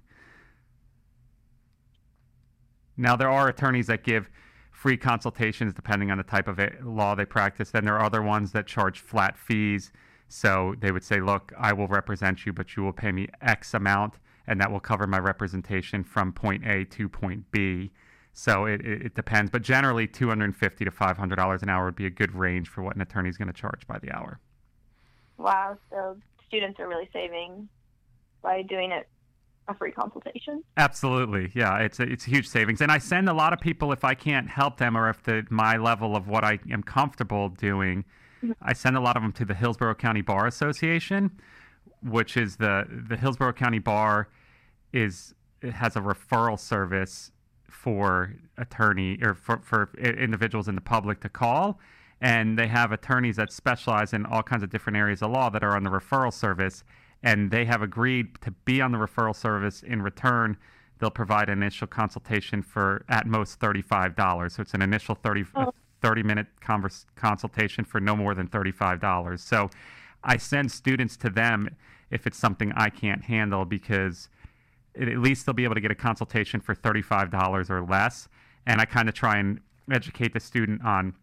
Now, 2.96 3.16
there 3.16 3.30
are 3.30 3.48
attorneys 3.48 3.88
that 3.88 4.04
give 4.04 4.30
free 4.70 4.96
consultations 4.96 5.72
depending 5.72 6.10
on 6.10 6.18
the 6.18 6.24
type 6.24 6.48
of 6.48 6.58
eh, 6.58 6.70
law 6.82 7.14
they 7.14 7.24
practice. 7.24 7.70
Then 7.70 7.84
there 7.84 7.96
are 7.96 8.04
other 8.04 8.22
ones 8.22 8.52
that 8.52 8.66
charge 8.66 9.00
flat 9.00 9.36
fees. 9.38 9.92
So 10.28 10.74
they 10.80 10.90
would 10.90 11.04
say, 11.04 11.20
look, 11.20 11.52
I 11.58 11.72
will 11.72 11.88
represent 11.88 12.46
you, 12.46 12.52
but 12.52 12.76
you 12.76 12.82
will 12.82 12.92
pay 12.92 13.12
me 13.12 13.28
X 13.40 13.74
amount, 13.74 14.14
and 14.46 14.60
that 14.60 14.70
will 14.70 14.80
cover 14.80 15.06
my 15.06 15.18
representation 15.18 16.02
from 16.04 16.32
point 16.32 16.66
A 16.66 16.84
to 16.84 17.08
point 17.08 17.50
B. 17.50 17.92
So 18.32 18.64
it, 18.64 18.80
it, 18.80 19.02
it 19.06 19.14
depends. 19.14 19.50
But 19.50 19.62
generally, 19.62 20.06
250 20.08 20.84
to 20.84 20.90
$500 20.90 21.62
an 21.62 21.68
hour 21.68 21.84
would 21.84 21.96
be 21.96 22.06
a 22.06 22.10
good 22.10 22.34
range 22.34 22.68
for 22.68 22.82
what 22.82 22.96
an 22.96 23.02
attorney 23.02 23.28
is 23.28 23.36
going 23.36 23.48
to 23.48 23.54
charge 23.54 23.86
by 23.86 23.98
the 23.98 24.10
hour. 24.10 24.40
Wow. 25.38 25.78
So 25.90 26.16
students 26.46 26.80
are 26.80 26.88
really 26.88 27.08
saving 27.12 27.68
by 28.42 28.62
doing 28.62 28.92
it 28.92 29.08
a 29.68 29.74
free 29.74 29.92
consultation. 29.92 30.62
Absolutely, 30.76 31.50
yeah, 31.54 31.78
it's 31.78 31.98
a, 32.00 32.02
it's 32.02 32.26
a 32.26 32.30
huge 32.30 32.46
savings, 32.46 32.80
and 32.80 32.92
I 32.92 32.98
send 32.98 33.28
a 33.28 33.32
lot 33.32 33.52
of 33.52 33.60
people 33.60 33.92
if 33.92 34.04
I 34.04 34.14
can't 34.14 34.48
help 34.48 34.76
them 34.76 34.96
or 34.96 35.08
if 35.08 35.22
the 35.22 35.46
my 35.50 35.76
level 35.76 36.16
of 36.16 36.28
what 36.28 36.44
I 36.44 36.58
am 36.70 36.82
comfortable 36.82 37.48
doing. 37.48 38.04
I 38.62 38.72
send 38.72 38.96
a 38.96 39.00
lot 39.00 39.16
of 39.16 39.22
them 39.22 39.32
to 39.32 39.44
the 39.44 39.54
Hillsborough 39.54 39.94
County 39.94 40.22
Bar 40.22 40.46
Association, 40.46 41.30
which 42.02 42.36
is 42.36 42.56
the 42.56 42.86
the 43.08 43.16
Hillsborough 43.16 43.52
County 43.52 43.78
Bar 43.78 44.28
is 44.92 45.34
has 45.62 45.96
a 45.96 46.00
referral 46.00 46.58
service 46.58 47.30
for 47.68 48.34
attorney 48.56 49.18
or 49.22 49.34
for, 49.34 49.58
for 49.62 49.90
individuals 49.98 50.68
in 50.68 50.74
the 50.74 50.80
public 50.80 51.20
to 51.20 51.28
call. 51.28 51.78
And 52.20 52.58
they 52.58 52.68
have 52.68 52.92
attorneys 52.92 53.36
that 53.36 53.52
specialize 53.52 54.12
in 54.12 54.24
all 54.24 54.42
kinds 54.42 54.62
of 54.62 54.70
different 54.70 54.96
areas 54.96 55.20
of 55.22 55.30
law 55.30 55.50
that 55.50 55.62
are 55.62 55.76
on 55.76 55.82
the 55.82 55.90
referral 55.90 56.32
service. 56.32 56.84
And 57.22 57.50
they 57.50 57.64
have 57.64 57.82
agreed 57.82 58.40
to 58.42 58.50
be 58.50 58.80
on 58.80 58.92
the 58.92 58.98
referral 58.98 59.34
service. 59.34 59.82
In 59.82 60.00
return 60.02 60.56
they'll 60.98 61.10
provide 61.10 61.48
an 61.48 61.62
initial 61.62 61.86
consultation 61.86 62.62
for 62.62 63.04
at 63.08 63.26
most 63.26 63.58
$35 63.60 64.52
so 64.52 64.62
it's 64.62 64.74
an 64.74 64.82
initial 64.82 65.14
30, 65.14 65.44
oh. 65.56 65.74
30 66.04 66.22
minute 66.22 66.46
consultation 67.16 67.84
for 67.84 68.00
no 68.00 68.14
more 68.14 68.34
than 68.34 68.46
$35 68.46 69.40
so 69.40 69.70
i 70.22 70.36
send 70.36 70.70
students 70.70 71.16
to 71.16 71.30
them 71.30 71.74
if 72.10 72.26
it's 72.26 72.36
something 72.36 72.72
i 72.76 72.90
can't 72.90 73.24
handle 73.24 73.64
because 73.64 74.28
at 75.00 75.18
least 75.18 75.46
they'll 75.46 75.54
be 75.54 75.64
able 75.64 75.74
to 75.74 75.80
get 75.80 75.90
a 75.90 75.94
consultation 75.94 76.60
for 76.60 76.74
$35 76.74 77.70
or 77.70 77.82
less 77.82 78.28
and 78.66 78.80
i 78.80 78.84
kind 78.84 79.08
of 79.08 79.14
try 79.14 79.38
and 79.38 79.60
educate 79.90 80.34
the 80.34 80.40
student 80.40 80.84
on 80.84 81.14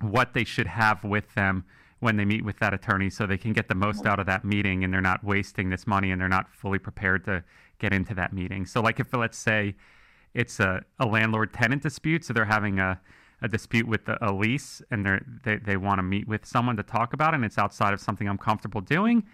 what 0.00 0.34
they 0.34 0.44
should 0.44 0.66
have 0.66 1.02
with 1.02 1.34
them 1.34 1.64
when 2.00 2.16
they 2.16 2.24
meet 2.24 2.44
with 2.44 2.58
that 2.58 2.74
attorney 2.74 3.10
so 3.10 3.26
they 3.26 3.38
can 3.38 3.52
get 3.52 3.68
the 3.68 3.74
most 3.74 4.06
out 4.06 4.18
of 4.18 4.26
that 4.26 4.44
meeting 4.44 4.84
and 4.84 4.92
they're 4.92 5.00
not 5.00 5.22
wasting 5.22 5.68
this 5.68 5.86
money 5.86 6.10
and 6.10 6.20
they're 6.20 6.28
not 6.28 6.50
fully 6.50 6.78
prepared 6.78 7.24
to 7.24 7.44
get 7.78 7.92
into 7.92 8.14
that 8.14 8.32
meeting. 8.32 8.64
So, 8.64 8.80
like 8.80 8.98
if 9.00 9.12
let's 9.12 9.38
say 9.38 9.74
it's 10.34 10.60
a, 10.60 10.82
a 10.98 11.06
landlord 11.06 11.52
tenant 11.52 11.82
dispute, 11.82 12.24
so 12.24 12.32
they're 12.32 12.46
having 12.46 12.78
a, 12.78 13.00
a 13.42 13.48
dispute 13.48 13.86
with 13.86 14.04
the, 14.04 14.18
lease 14.32 14.82
and 14.90 15.04
they're, 15.04 15.24
they, 15.44 15.56
they 15.56 15.76
want 15.76 15.98
to 15.98 16.02
meet 16.02 16.28
with 16.28 16.44
someone 16.44 16.76
to 16.76 16.82
talk 16.82 17.12
about 17.12 17.34
it 17.34 17.36
and 17.36 17.44
it's 17.44 17.58
outside 17.58 17.92
of 17.92 18.00
something 18.00 18.28
I'm 18.28 18.38
comfortable 18.38 18.80
doing. 18.80 19.24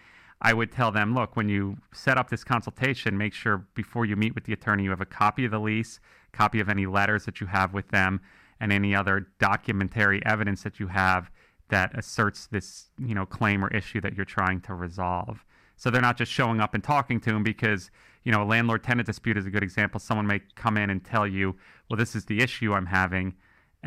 I 0.40 0.52
would 0.52 0.70
tell 0.70 0.92
them, 0.92 1.14
look, 1.14 1.34
when 1.34 1.48
you 1.48 1.78
set 1.92 2.18
up 2.18 2.28
this 2.28 2.44
consultation, 2.44 3.16
make 3.16 3.32
sure 3.32 3.66
before 3.74 4.04
you 4.04 4.16
meet 4.16 4.34
with 4.34 4.44
the 4.44 4.52
attorney 4.52 4.84
you 4.84 4.90
have 4.90 5.00
a 5.00 5.06
copy 5.06 5.44
of 5.44 5.50
the 5.50 5.58
lease, 5.58 5.98
copy 6.32 6.60
of 6.60 6.68
any 6.68 6.86
letters 6.86 7.24
that 7.24 7.40
you 7.40 7.46
have 7.46 7.72
with 7.72 7.88
them, 7.88 8.20
and 8.60 8.72
any 8.72 8.94
other 8.94 9.28
documentary 9.38 10.24
evidence 10.24 10.62
that 10.62 10.78
you 10.78 10.88
have 10.88 11.30
that 11.68 11.96
asserts 11.98 12.46
this, 12.46 12.90
you 12.98 13.14
know, 13.14 13.26
claim 13.26 13.64
or 13.64 13.68
issue 13.68 14.00
that 14.00 14.14
you're 14.14 14.24
trying 14.24 14.60
to 14.60 14.74
resolve. 14.74 15.44
So 15.76 15.90
they're 15.90 16.00
not 16.00 16.16
just 16.16 16.32
showing 16.32 16.60
up 16.60 16.74
and 16.74 16.82
talking 16.82 17.20
to 17.20 17.32
them 17.32 17.42
because, 17.42 17.90
you 18.24 18.32
know, 18.32 18.42
a 18.42 18.44
landlord 18.44 18.82
tenant 18.82 19.06
dispute 19.06 19.36
is 19.36 19.46
a 19.46 19.50
good 19.50 19.62
example. 19.62 20.00
Someone 20.00 20.26
may 20.26 20.40
come 20.54 20.76
in 20.76 20.90
and 20.90 21.04
tell 21.04 21.26
you, 21.26 21.56
well, 21.88 21.96
this 21.96 22.14
is 22.14 22.24
the 22.26 22.40
issue 22.40 22.72
I'm 22.72 22.86
having. 22.86 23.34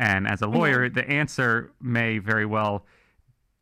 And 0.00 0.26
as 0.26 0.40
a 0.40 0.46
mm-hmm. 0.46 0.56
lawyer, 0.56 0.86
mm-hmm. 0.86 0.94
the 0.94 1.08
answer 1.08 1.72
may 1.80 2.18
very 2.18 2.46
well 2.46 2.86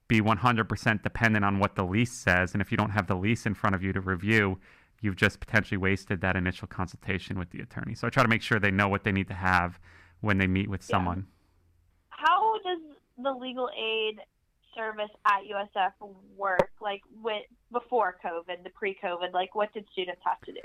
be 0.07 0.23
100% 0.23 1.03
dependent 1.03 1.45
on 1.45 1.59
what 1.59 1.75
the 1.75 1.85
lease 1.85 2.13
says. 2.13 2.53
And 2.53 2.63
if 2.63 2.71
you 2.71 2.79
don't 2.79 2.91
have 2.91 3.09
the 3.09 3.17
lease 3.17 3.45
in 3.45 3.55
front 3.55 3.75
of 3.75 3.83
you 3.83 3.93
to 3.93 4.01
review, 4.01 4.59
you've 5.03 5.17
just 5.17 5.41
potentially 5.41 5.77
wasted 5.77 6.21
that 6.21 6.37
initial 6.37 6.69
consultation 6.69 7.39
with 7.39 7.51
the 7.51 7.61
attorney. 7.61 7.95
So 7.95 8.07
I 8.07 8.11
try 8.11 8.23
to 8.23 8.29
make 8.29 8.41
sure 8.41 8.61
they 8.61 8.71
know 8.71 8.89
what 8.89 9.03
they 9.03 9.11
need 9.11 9.27
to 9.29 9.35
have 9.35 9.81
when 10.21 10.39
they 10.39 10.47
meet 10.47 10.71
with 10.71 10.83
someone. 10.83 11.27
Yeah. 11.27 12.25
How 12.25 12.55
does 12.65 12.83
the 13.23 13.33
legal 13.33 13.69
aid 13.77 14.21
service 14.77 15.11
at 15.27 15.41
USF 15.43 15.93
work? 16.37 16.71
Like 16.81 17.03
with 17.21 17.43
before 17.73 18.17
COVID, 18.25 18.63
the 18.63 18.71
pre-COVID, 18.71 19.33
like 19.35 19.57
what 19.57 19.75
did 19.75 19.87
students 19.93 20.23
have 20.25 20.41
to 20.43 20.53
do? 20.53 20.61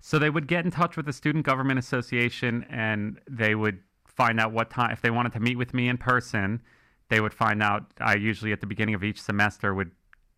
So 0.00 0.18
they 0.18 0.30
would 0.30 0.48
get 0.48 0.64
in 0.64 0.70
touch 0.70 0.96
with 0.96 1.04
the 1.04 1.12
Student 1.12 1.44
Government 1.44 1.78
Association 1.78 2.64
and 2.70 3.20
they 3.28 3.54
would 3.54 3.80
find 4.10 4.40
out 4.40 4.52
what 4.52 4.70
time 4.70 4.90
if 4.90 5.00
they 5.00 5.10
wanted 5.10 5.32
to 5.32 5.40
meet 5.40 5.56
with 5.56 5.74
me 5.74 5.88
in 5.88 5.98
person, 5.98 6.62
they 7.08 7.20
would 7.20 7.34
find 7.34 7.62
out 7.62 7.92
I 8.00 8.14
usually 8.14 8.52
at 8.52 8.60
the 8.60 8.66
beginning 8.66 8.94
of 8.94 9.04
each 9.04 9.20
semester 9.20 9.74
would 9.74 9.90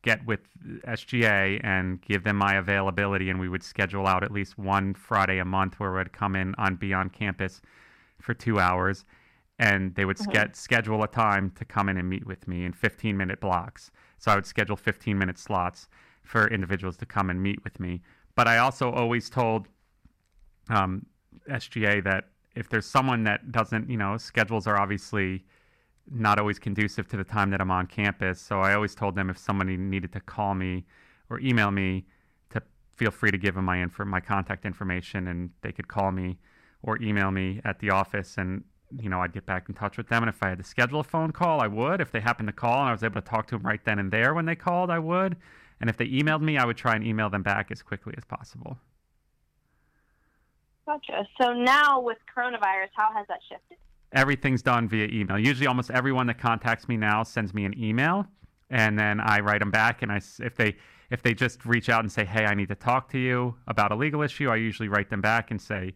get 0.03 0.25
with 0.27 0.41
SGA 0.87 1.61
and 1.63 2.01
give 2.03 2.25
them 2.25 2.37
my 2.37 2.55
availability 2.55 3.31
and 3.31 3.39
we 3.39 3.49
would 3.49 3.63
schedule 3.63 4.07
out 4.07 4.25
at 4.25 4.33
least 4.33 4.59
one 4.59 4.95
Friday 4.95 5.39
a 5.39 5.45
month 5.45 5.79
where 5.79 5.93
we'd 5.93 6.13
come 6.13 6.35
in 6.35 6.55
on 6.59 6.75
be 6.75 6.93
on 6.93 7.09
campus 7.09 7.61
for 8.21 8.35
2 8.35 8.59
hours 8.59 9.05
and 9.59 9.95
they 9.95 10.05
would 10.05 10.17
mm-hmm. 10.17 10.53
schedule 10.55 11.03
a 11.05 11.09
time 11.09 11.51
to 11.51 11.65
come 11.65 11.89
in 11.89 11.97
and 11.97 12.09
meet 12.11 12.27
with 12.27 12.49
me 12.49 12.65
in 12.65 12.73
15 12.73 13.17
minute 13.17 13.41
blocks. 13.41 13.91
So 14.19 14.33
I 14.33 14.35
would 14.35 14.47
schedule 14.47 14.77
15 14.77 15.17
minute 15.17 15.39
slots 15.39 15.89
for 16.23 16.49
individuals 16.49 16.97
to 16.99 17.07
come 17.07 17.31
and 17.31 17.41
meet 17.41 17.63
with 17.63 17.79
me. 17.79 18.03
But 18.35 18.49
I 18.49 18.59
also 18.59 18.91
always 18.91 19.31
told 19.31 19.69
um, 20.69 21.07
SGA 21.49 22.03
that 22.05 22.29
if 22.55 22.69
there's 22.69 22.87
someone 22.87 23.25
that 23.25 23.53
doesn't, 23.53 23.89
you 23.89 23.97
know, 23.97 24.17
schedules 24.17 24.67
are 24.67 24.79
obviously 24.79 25.45
not 26.11 26.39
always 26.39 26.59
conducive 26.59 27.09
to 27.09 27.17
the 27.17 27.25
time 27.25 27.51
that 27.51 27.61
I'm 27.61 27.71
on 27.71 27.87
campus. 27.87 28.41
So 28.41 28.61
I 28.61 28.75
always 28.75 28.95
told 28.95 29.15
them 29.15 29.31
if 29.31 29.39
somebody 29.39 29.77
needed 29.77 30.13
to 30.13 30.21
call 30.21 30.55
me 30.55 30.85
or 31.31 31.41
email 31.41 31.71
me 31.71 32.05
to 32.51 32.63
feel 32.91 33.11
free 33.11 33.31
to 33.31 33.39
give 33.39 33.55
them 33.55 33.65
my 33.65 33.81
info, 33.81 34.05
my 34.05 34.21
contact 34.21 34.67
information, 34.67 35.29
and 35.29 35.51
they 35.63 35.73
could 35.73 35.89
call 35.89 36.13
me 36.13 36.39
or 36.83 37.01
email 37.01 37.31
me 37.31 37.61
at 37.65 37.79
the 37.79 37.91
office, 37.91 38.37
and 38.39 38.65
you 39.01 39.09
know, 39.09 39.21
I'd 39.21 39.33
get 39.33 39.47
back 39.47 39.69
in 39.69 39.75
touch 39.75 39.97
with 39.97 40.09
them. 40.09 40.23
And 40.23 40.29
if 40.29 40.43
I 40.43 40.51
had 40.51 40.59
to 40.59 40.65
schedule 40.65 41.01
a 41.01 41.05
phone 41.05 41.33
call, 41.33 41.63
I 41.63 41.67
would. 41.67 42.01
If 42.01 42.11
they 42.11 42.21
happened 42.21 42.49
to 42.49 42.53
call 42.53 42.81
and 42.81 42.89
I 42.89 42.93
was 42.93 43.03
able 43.03 43.21
to 43.21 43.27
talk 43.27 43.47
to 43.47 43.57
them 43.57 43.65
right 43.65 43.83
then 43.85 43.99
and 43.99 44.11
there 44.11 44.35
when 44.35 44.45
they 44.45 44.55
called, 44.55 44.91
I 44.91 44.99
would. 44.99 45.37
And 45.81 45.89
if 45.89 45.97
they 45.97 46.07
emailed 46.07 46.43
me, 46.43 46.59
I 46.59 46.67
would 46.67 46.77
try 46.77 46.95
and 46.95 47.05
email 47.05 47.31
them 47.31 47.43
back 47.43 47.71
as 47.71 47.83
quickly 47.83 48.13
as 48.17 48.25
possible. 48.25 48.79
Gotcha. 50.87 51.27
So 51.41 51.53
now 51.53 52.01
with 52.01 52.19
coronavirus, 52.35 52.89
how 52.95 53.13
has 53.15 53.27
that 53.29 53.41
shifted? 53.49 53.79
Everything's 54.13 54.63
done 54.63 54.89
via 54.89 55.09
email. 55.09 55.39
Usually, 55.39 55.67
almost 55.67 55.91
everyone 55.91 56.27
that 56.27 56.39
contacts 56.39 56.89
me 56.89 56.97
now 56.97 57.23
sends 57.23 57.55
me 57.55 57.65
an 57.65 57.79
email, 57.79 58.27
and 58.69 58.99
then 58.99 59.21
I 59.21 59.41
write 59.41 59.61
them 59.61 59.71
back. 59.71 60.03
And 60.03 60.13
I, 60.13 60.21
if 60.41 60.55
they 60.55 60.77
if 61.11 61.23
they 61.23 61.33
just 61.33 61.65
reach 61.65 61.89
out 61.89 62.01
and 62.01 62.13
say, 62.13 62.25
"Hey, 62.25 62.45
I 62.45 62.55
need 62.55 62.69
to 62.69 62.75
talk 62.75 63.09
to 63.13 63.19
you 63.19 63.55
about 63.67 63.91
a 63.91 63.95
legal 63.95 64.21
issue," 64.21 64.51
I 64.51 64.57
usually 64.57 64.89
write 64.89 65.09
them 65.09 65.23
back 65.23 65.51
and 65.51 65.61
say, 65.61 65.95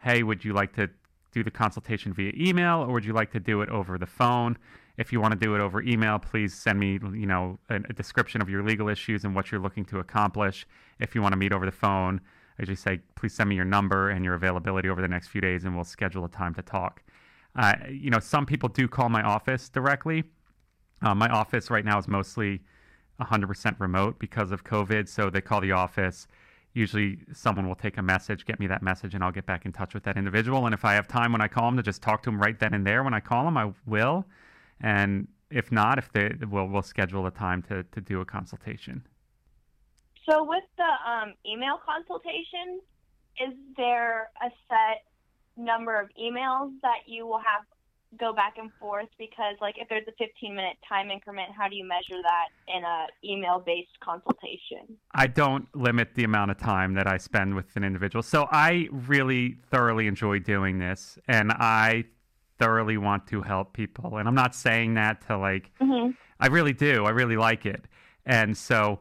"Hey, 0.00 0.22
would 0.22 0.44
you 0.44 0.52
like 0.52 0.74
to 0.74 0.90
do 1.36 1.44
the 1.44 1.50
consultation 1.50 2.14
via 2.14 2.32
email 2.34 2.80
or 2.80 2.94
would 2.94 3.04
you 3.04 3.12
like 3.12 3.30
to 3.30 3.40
do 3.40 3.60
it 3.60 3.68
over 3.68 3.98
the 3.98 4.06
phone? 4.06 4.56
If 4.96 5.12
you 5.12 5.20
want 5.20 5.32
to 5.32 5.38
do 5.38 5.54
it 5.54 5.60
over 5.60 5.82
email, 5.82 6.18
please 6.18 6.54
send 6.54 6.80
me, 6.80 6.98
you 7.12 7.26
know, 7.26 7.58
a, 7.68 7.78
description 7.92 8.40
of 8.40 8.48
your 8.48 8.62
legal 8.62 8.88
issues 8.88 9.24
and 9.24 9.34
what 9.34 9.52
you're 9.52 9.60
looking 9.60 9.84
to 9.86 9.98
accomplish. 9.98 10.66
If 10.98 11.14
you 11.14 11.20
want 11.20 11.32
to 11.32 11.36
meet 11.36 11.52
over 11.52 11.66
the 11.66 11.72
phone, 11.72 12.22
I 12.58 12.62
usually 12.62 12.76
say, 12.76 13.00
please 13.14 13.34
send 13.34 13.48
me 13.48 13.56
your 13.56 13.64
number 13.64 14.10
and 14.10 14.24
your 14.24 14.34
availability 14.34 14.88
over 14.88 15.02
the 15.02 15.08
next 15.08 15.28
few 15.28 15.40
days, 15.40 15.64
and 15.64 15.74
we'll 15.74 15.84
schedule 15.84 16.24
a 16.24 16.28
time 16.28 16.54
to 16.54 16.62
talk. 16.62 17.02
Uh, 17.54 17.74
you 17.88 18.10
know, 18.10 18.18
some 18.18 18.46
people 18.46 18.68
do 18.68 18.88
call 18.88 19.08
my 19.08 19.22
office 19.22 19.68
directly. 19.68 20.24
Uh, 21.02 21.14
my 21.14 21.28
office 21.28 21.70
right 21.70 21.84
now 21.84 21.98
is 21.98 22.08
mostly 22.08 22.62
100% 23.20 23.80
remote 23.80 24.18
because 24.18 24.50
of 24.50 24.64
COVID, 24.64 25.08
so 25.08 25.30
they 25.30 25.40
call 25.40 25.60
the 25.60 25.72
office 25.72 26.26
usually 26.76 27.18
someone 27.32 27.66
will 27.66 27.74
take 27.74 27.96
a 27.96 28.02
message, 28.02 28.44
get 28.44 28.60
me 28.60 28.66
that 28.66 28.82
message, 28.82 29.14
and 29.14 29.24
I'll 29.24 29.32
get 29.32 29.46
back 29.46 29.64
in 29.64 29.72
touch 29.72 29.94
with 29.94 30.02
that 30.04 30.18
individual. 30.18 30.66
And 30.66 30.74
if 30.74 30.84
I 30.84 30.92
have 30.92 31.08
time 31.08 31.32
when 31.32 31.40
I 31.40 31.48
call 31.48 31.64
them 31.64 31.76
to 31.78 31.82
just 31.82 32.02
talk 32.02 32.22
to 32.24 32.30
them 32.30 32.38
right 32.38 32.58
then 32.58 32.74
and 32.74 32.86
there 32.86 33.02
when 33.02 33.14
I 33.14 33.20
call 33.20 33.46
them, 33.46 33.56
I 33.56 33.72
will. 33.86 34.26
And 34.80 35.26
if 35.50 35.72
not, 35.72 35.98
if 35.98 36.12
they 36.12 36.32
we'll 36.48 36.66
we'll 36.68 36.82
schedule 36.82 37.26
a 37.26 37.30
time 37.30 37.62
to 37.62 37.82
to 37.82 38.00
do 38.00 38.20
a 38.20 38.26
consultation. 38.26 39.06
So 40.28 40.44
with 40.44 40.64
the 40.76 41.10
um, 41.10 41.34
email 41.46 41.78
consultation, 41.84 42.80
is 43.40 43.54
there 43.76 44.30
a 44.42 44.50
set 44.68 45.04
number 45.56 45.98
of 46.00 46.08
emails 46.20 46.72
that 46.82 47.06
you 47.06 47.26
will 47.26 47.38
have 47.38 47.62
go 48.18 48.32
back 48.32 48.54
and 48.58 48.70
forth? 48.80 49.08
Because 49.18 49.56
like 49.60 49.76
if 49.78 49.88
there's 49.88 50.06
a 50.08 50.12
15 50.18 50.54
minute 50.54 50.76
time 50.88 51.10
increment 51.10 51.50
how 51.56 51.68
do 51.68 51.76
you 51.76 51.86
measure 51.86 52.20
that 52.22 52.48
in 52.74 52.82
a 52.84 53.06
email 53.24 53.62
based 53.64 53.98
consultation? 54.02 54.96
I 55.14 55.26
don't 55.26 55.66
limit 55.74 56.14
the 56.14 56.24
amount 56.24 56.50
of 56.50 56.58
time 56.58 56.94
that 56.94 57.06
i 57.06 57.18
spend 57.18 57.54
with 57.54 57.74
an 57.76 57.84
individual. 57.84 58.22
So 58.22 58.48
i 58.50 58.88
really 58.90 59.56
thoroughly 59.70 60.06
enjoy 60.06 60.38
doing 60.38 60.78
this 60.78 61.18
and 61.28 61.52
i 61.52 62.04
thoroughly 62.58 62.96
want 62.96 63.26
to 63.28 63.42
help 63.42 63.74
people. 63.74 64.16
And 64.18 64.28
i'm 64.28 64.34
not 64.34 64.54
saying 64.54 64.94
that 64.94 65.26
to 65.26 65.36
like 65.36 65.72
mm-hmm. 65.80 66.12
i 66.40 66.46
really 66.46 66.72
do. 66.72 67.04
I 67.04 67.10
really 67.10 67.36
like 67.36 67.66
it. 67.66 67.86
And 68.24 68.56
so 68.56 69.00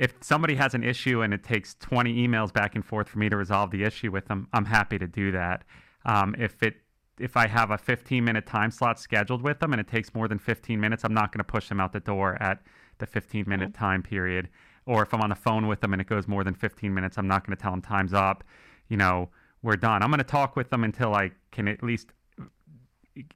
if 0.00 0.14
somebody 0.22 0.54
has 0.54 0.74
an 0.74 0.82
issue 0.82 1.22
and 1.22 1.32
it 1.32 1.44
takes 1.44 1.74
20 1.74 2.26
emails 2.26 2.52
back 2.52 2.74
and 2.74 2.84
forth 2.84 3.08
for 3.08 3.18
me 3.18 3.28
to 3.28 3.36
resolve 3.36 3.70
the 3.70 3.84
issue 3.84 4.10
with 4.10 4.26
them 4.26 4.48
i'm 4.52 4.64
happy 4.64 4.98
to 4.98 5.06
do 5.06 5.30
that 5.30 5.64
um, 6.04 6.34
if 6.38 6.62
it 6.62 6.76
if 7.20 7.36
I 7.36 7.46
have 7.46 7.70
a 7.70 7.78
15 7.78 8.24
minute 8.24 8.46
time 8.46 8.70
slot 8.70 8.98
scheduled 8.98 9.42
with 9.42 9.60
them 9.60 9.72
and 9.72 9.80
it 9.80 9.86
takes 9.86 10.14
more 10.14 10.26
than 10.26 10.38
15 10.38 10.80
minutes, 10.80 11.04
I'm 11.04 11.14
not 11.14 11.32
going 11.32 11.38
to 11.38 11.44
push 11.44 11.68
them 11.68 11.80
out 11.80 11.92
the 11.92 12.00
door 12.00 12.42
at 12.42 12.62
the 12.98 13.06
15 13.06 13.44
minute 13.46 13.72
mm-hmm. 13.72 13.84
time 13.84 14.02
period. 14.02 14.48
Or 14.86 15.02
if 15.02 15.12
I'm 15.14 15.20
on 15.20 15.28
the 15.28 15.36
phone 15.36 15.68
with 15.68 15.80
them 15.80 15.92
and 15.92 16.00
it 16.00 16.08
goes 16.08 16.26
more 16.26 16.42
than 16.42 16.54
15 16.54 16.92
minutes, 16.92 17.18
I'm 17.18 17.28
not 17.28 17.46
going 17.46 17.56
to 17.56 17.62
tell 17.62 17.70
them 17.70 17.82
time's 17.82 18.14
up. 18.14 18.42
You 18.88 18.96
know, 18.96 19.28
we're 19.62 19.76
done. 19.76 20.02
I'm 20.02 20.08
going 20.08 20.18
to 20.18 20.24
talk 20.24 20.56
with 20.56 20.70
them 20.70 20.82
until 20.82 21.14
I 21.14 21.30
can 21.52 21.68
at 21.68 21.82
least 21.82 22.08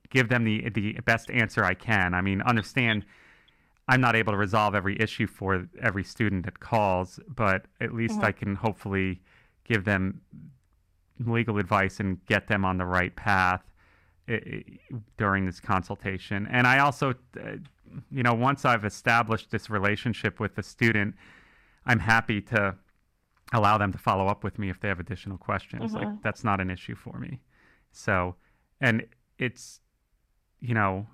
give 0.09 0.29
them 0.31 0.45
the 0.45 0.71
the 0.71 0.95
best 1.05 1.31
answer 1.31 1.63
I 1.63 1.75
can. 1.75 2.15
I 2.15 2.23
mean, 2.23 2.41
understand 2.43 3.05
I'm 3.87 4.01
not 4.01 4.17
able 4.17 4.33
to 4.33 4.39
resolve 4.39 4.75
every 4.75 5.01
issue 5.01 5.27
for 5.27 5.69
every 5.83 6.05
student 6.05 6.45
that 6.47 6.61
calls, 6.61 7.21
but 7.29 7.67
at 7.81 7.95
least 7.95 8.15
mm-hmm. 8.15 8.25
I 8.25 8.33
can 8.33 8.55
hopefully 8.55 9.21
give 9.65 9.85
them 9.85 10.23
legal 11.19 11.59
advice 11.59 12.01
and 12.01 12.25
get 12.27 12.49
them 12.49 12.65
on 12.65 12.79
the 12.79 12.87
right 12.87 13.15
path 13.15 13.63
during 15.19 15.45
this 15.45 15.61
consultation. 15.61 16.49
And 16.51 16.67
I 16.67 16.79
also, 16.79 17.11
uh, 17.39 17.57
you 18.11 18.23
know, 18.23 18.33
once 18.33 18.65
I've 18.65 18.85
established 18.85 19.51
this 19.51 19.69
relationship 19.69 20.41
with 20.41 20.55
the 20.55 20.63
student, 20.63 21.15
I'm 21.85 21.99
happy 21.99 22.41
to 22.41 22.75
allow 23.53 23.77
them 23.77 23.93
to 23.93 23.99
follow 23.99 24.27
up 24.27 24.43
with 24.43 24.59
me 24.59 24.71
if 24.71 24.81
they 24.81 24.89
have 24.89 24.99
additional 24.99 25.37
questions. 25.37 25.93
Mm-hmm. 25.93 26.05
Like 26.05 26.23
that's 26.23 26.43
not 26.43 26.61
an 26.61 26.71
issue 26.71 26.95
for 26.95 27.19
me. 27.19 27.41
So, 27.93 28.37
and 28.81 29.07
it's, 29.39 29.81
you 30.61 30.73
know, 30.75 31.07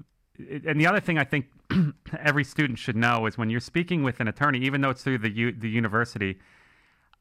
and 0.67 0.81
the 0.81 0.87
other 0.87 1.01
thing 1.01 1.19
I 1.19 1.25
think 1.25 1.47
every 2.19 2.45
student 2.45 2.79
should 2.79 2.97
know 2.97 3.27
is 3.27 3.39
when 3.39 3.51
you're 3.51 3.61
speaking 3.61 4.03
with 4.03 4.21
an 4.21 4.29
attorney, 4.29 4.61
even 4.61 4.81
though 4.81 4.91
it's 4.91 5.03
through 5.03 5.19
the 5.19 5.31
U, 5.31 5.53
the 5.53 5.69
university, 5.69 6.39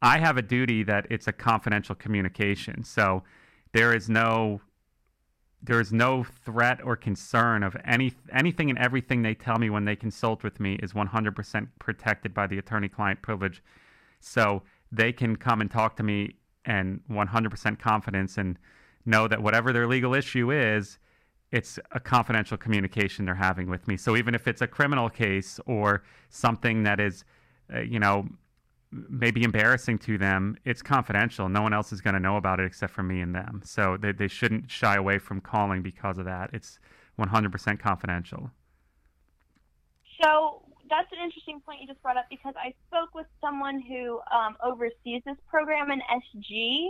I 0.02 0.20
have 0.20 0.38
a 0.38 0.42
duty 0.42 0.84
that 0.84 1.08
it's 1.10 1.28
a 1.28 1.34
confidential 1.34 1.96
communication. 1.96 2.84
So 2.84 3.24
there 3.74 3.94
is 3.94 4.10
no 4.10 4.62
there 5.62 5.82
is 5.82 5.92
no 5.92 6.24
threat 6.24 6.80
or 6.86 6.96
concern 6.96 7.64
of 7.64 7.76
any 7.84 8.14
anything 8.32 8.70
and 8.70 8.80
everything 8.80 9.22
they 9.22 9.34
tell 9.34 9.58
me 9.60 9.70
when 9.70 9.86
they 9.86 9.96
consult 9.96 10.44
with 10.44 10.60
me 10.60 10.76
is 10.76 10.94
100% 10.94 11.68
protected 11.80 12.34
by 12.34 12.48
the 12.48 12.58
attorney-client 12.58 13.22
privilege. 13.22 13.62
So 14.22 14.64
they 14.92 15.12
can 15.12 15.36
come 15.36 15.60
and 15.60 15.70
talk 15.70 15.98
to 15.98 16.04
me 16.04 16.36
and 16.66 17.02
100% 17.10 17.80
confidence 17.80 18.38
and 18.38 18.58
know 19.06 19.28
that 19.28 19.42
whatever 19.42 19.74
their 19.74 19.88
legal 19.88 20.14
issue 20.14 20.52
is, 20.52 20.98
it's 21.51 21.79
a 21.91 22.00
confidential 22.00 22.58
communication 22.58 23.25
they're 23.25 23.36
having 23.36 23.70
with 23.70 23.88
me. 23.88 23.98
So 23.98 24.15
even 24.15 24.36
if 24.36 24.48
it's 24.48 24.62
a 24.62 24.68
criminal 24.68 25.10
case 25.10 25.60
or 25.65 26.03
something 26.29 26.84
that 26.84 27.00
is, 27.00 27.25
uh, 27.74 27.79
you 27.79 28.00
know, 28.00 28.27
maybe 28.91 29.44
embarrassing 29.44 29.98
to 30.00 30.18
them, 30.18 30.58
it's 30.65 30.82
confidential. 30.82 31.50
No 31.50 31.62
one 31.62 31.74
else 31.74 31.91
is 31.91 32.01
going 32.01 32.15
to 32.15 32.20
know 32.20 32.38
about 32.38 32.60
it 32.60 32.65
except 32.65 32.94
for 32.94 33.03
me 33.03 33.22
and 33.22 33.34
them. 33.34 33.62
So 33.63 33.98
they, 33.98 34.12
they 34.12 34.27
shouldn't 34.27 34.70
shy 34.70 34.96
away 34.96 35.20
from 35.20 35.41
calling 35.41 35.82
because 35.82 36.18
of 36.18 36.25
that. 36.25 36.51
It's 36.53 36.79
100% 37.20 37.79
confidential. 37.79 38.51
So 40.22 40.63
that's 40.89 41.12
an 41.12 41.20
interesting 41.24 41.62
point 41.62 41.82
you 41.82 41.88
just 41.88 42.01
brought 42.01 42.18
up 42.18 42.25
because 42.29 42.53
I 42.58 42.74
spoke 42.88 43.13
with 43.13 43.27
someone 43.41 43.82
who 43.82 44.20
um, 44.36 44.56
oversees 44.63 45.22
this 45.25 45.38
program 45.48 45.91
in 45.91 46.01
SG, 46.01 46.89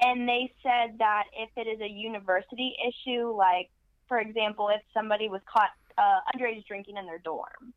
and 0.00 0.28
they 0.28 0.52
said 0.62 0.98
that 0.98 1.24
if 1.36 1.50
it 1.56 1.68
is 1.68 1.80
a 1.80 1.88
university 1.88 2.74
issue, 2.88 3.34
like 3.36 3.70
for 4.08 4.18
example, 4.18 4.68
if 4.68 4.82
somebody 4.94 5.28
was 5.28 5.40
caught 5.52 5.70
uh, 5.98 6.20
underage 6.34 6.66
drinking 6.66 6.96
in 6.96 7.06
their 7.06 7.18
dorm, 7.18 7.72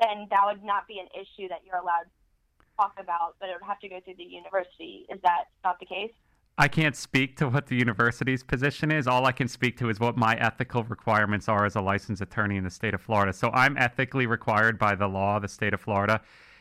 then 0.00 0.26
that 0.30 0.42
would 0.46 0.64
not 0.64 0.86
be 0.86 0.98
an 0.98 1.08
issue 1.14 1.48
that 1.48 1.60
you're 1.66 1.76
allowed 1.76 2.04
to 2.04 2.64
talk 2.76 2.94
about, 2.98 3.36
but 3.40 3.48
it 3.48 3.52
would 3.52 3.66
have 3.66 3.78
to 3.80 3.88
go 3.88 4.00
through 4.04 4.14
the 4.16 4.24
university. 4.24 5.06
Is 5.08 5.20
that 5.22 5.44
not 5.62 5.78
the 5.78 5.86
case? 5.86 6.12
I 6.56 6.68
can't 6.68 6.94
speak 6.94 7.36
to 7.38 7.48
what 7.48 7.66
the 7.66 7.74
university's 7.74 8.44
position 8.44 8.92
is. 8.92 9.08
All 9.08 9.26
I 9.26 9.32
can 9.32 9.48
speak 9.48 9.76
to 9.78 9.88
is 9.88 9.98
what 9.98 10.16
my 10.16 10.36
ethical 10.36 10.84
requirements 10.84 11.48
are 11.48 11.66
as 11.66 11.74
a 11.74 11.80
licensed 11.80 12.22
attorney 12.22 12.56
in 12.56 12.62
the 12.62 12.70
state 12.70 12.94
of 12.94 13.00
Florida. 13.00 13.32
So 13.32 13.50
I'm 13.52 13.76
ethically 13.76 14.26
required 14.26 14.78
by 14.78 14.94
the 14.94 15.08
law 15.08 15.36
of 15.36 15.42
the 15.42 15.48
state 15.48 15.74
of 15.74 15.80
Florida. 15.80 16.20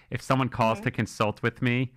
If 0.09 0.21
someone 0.21 0.49
calls 0.49 0.79
mm-hmm. 0.79 0.85
to 0.85 0.91
consult 0.91 1.43
with 1.43 1.61
me, 1.61 1.93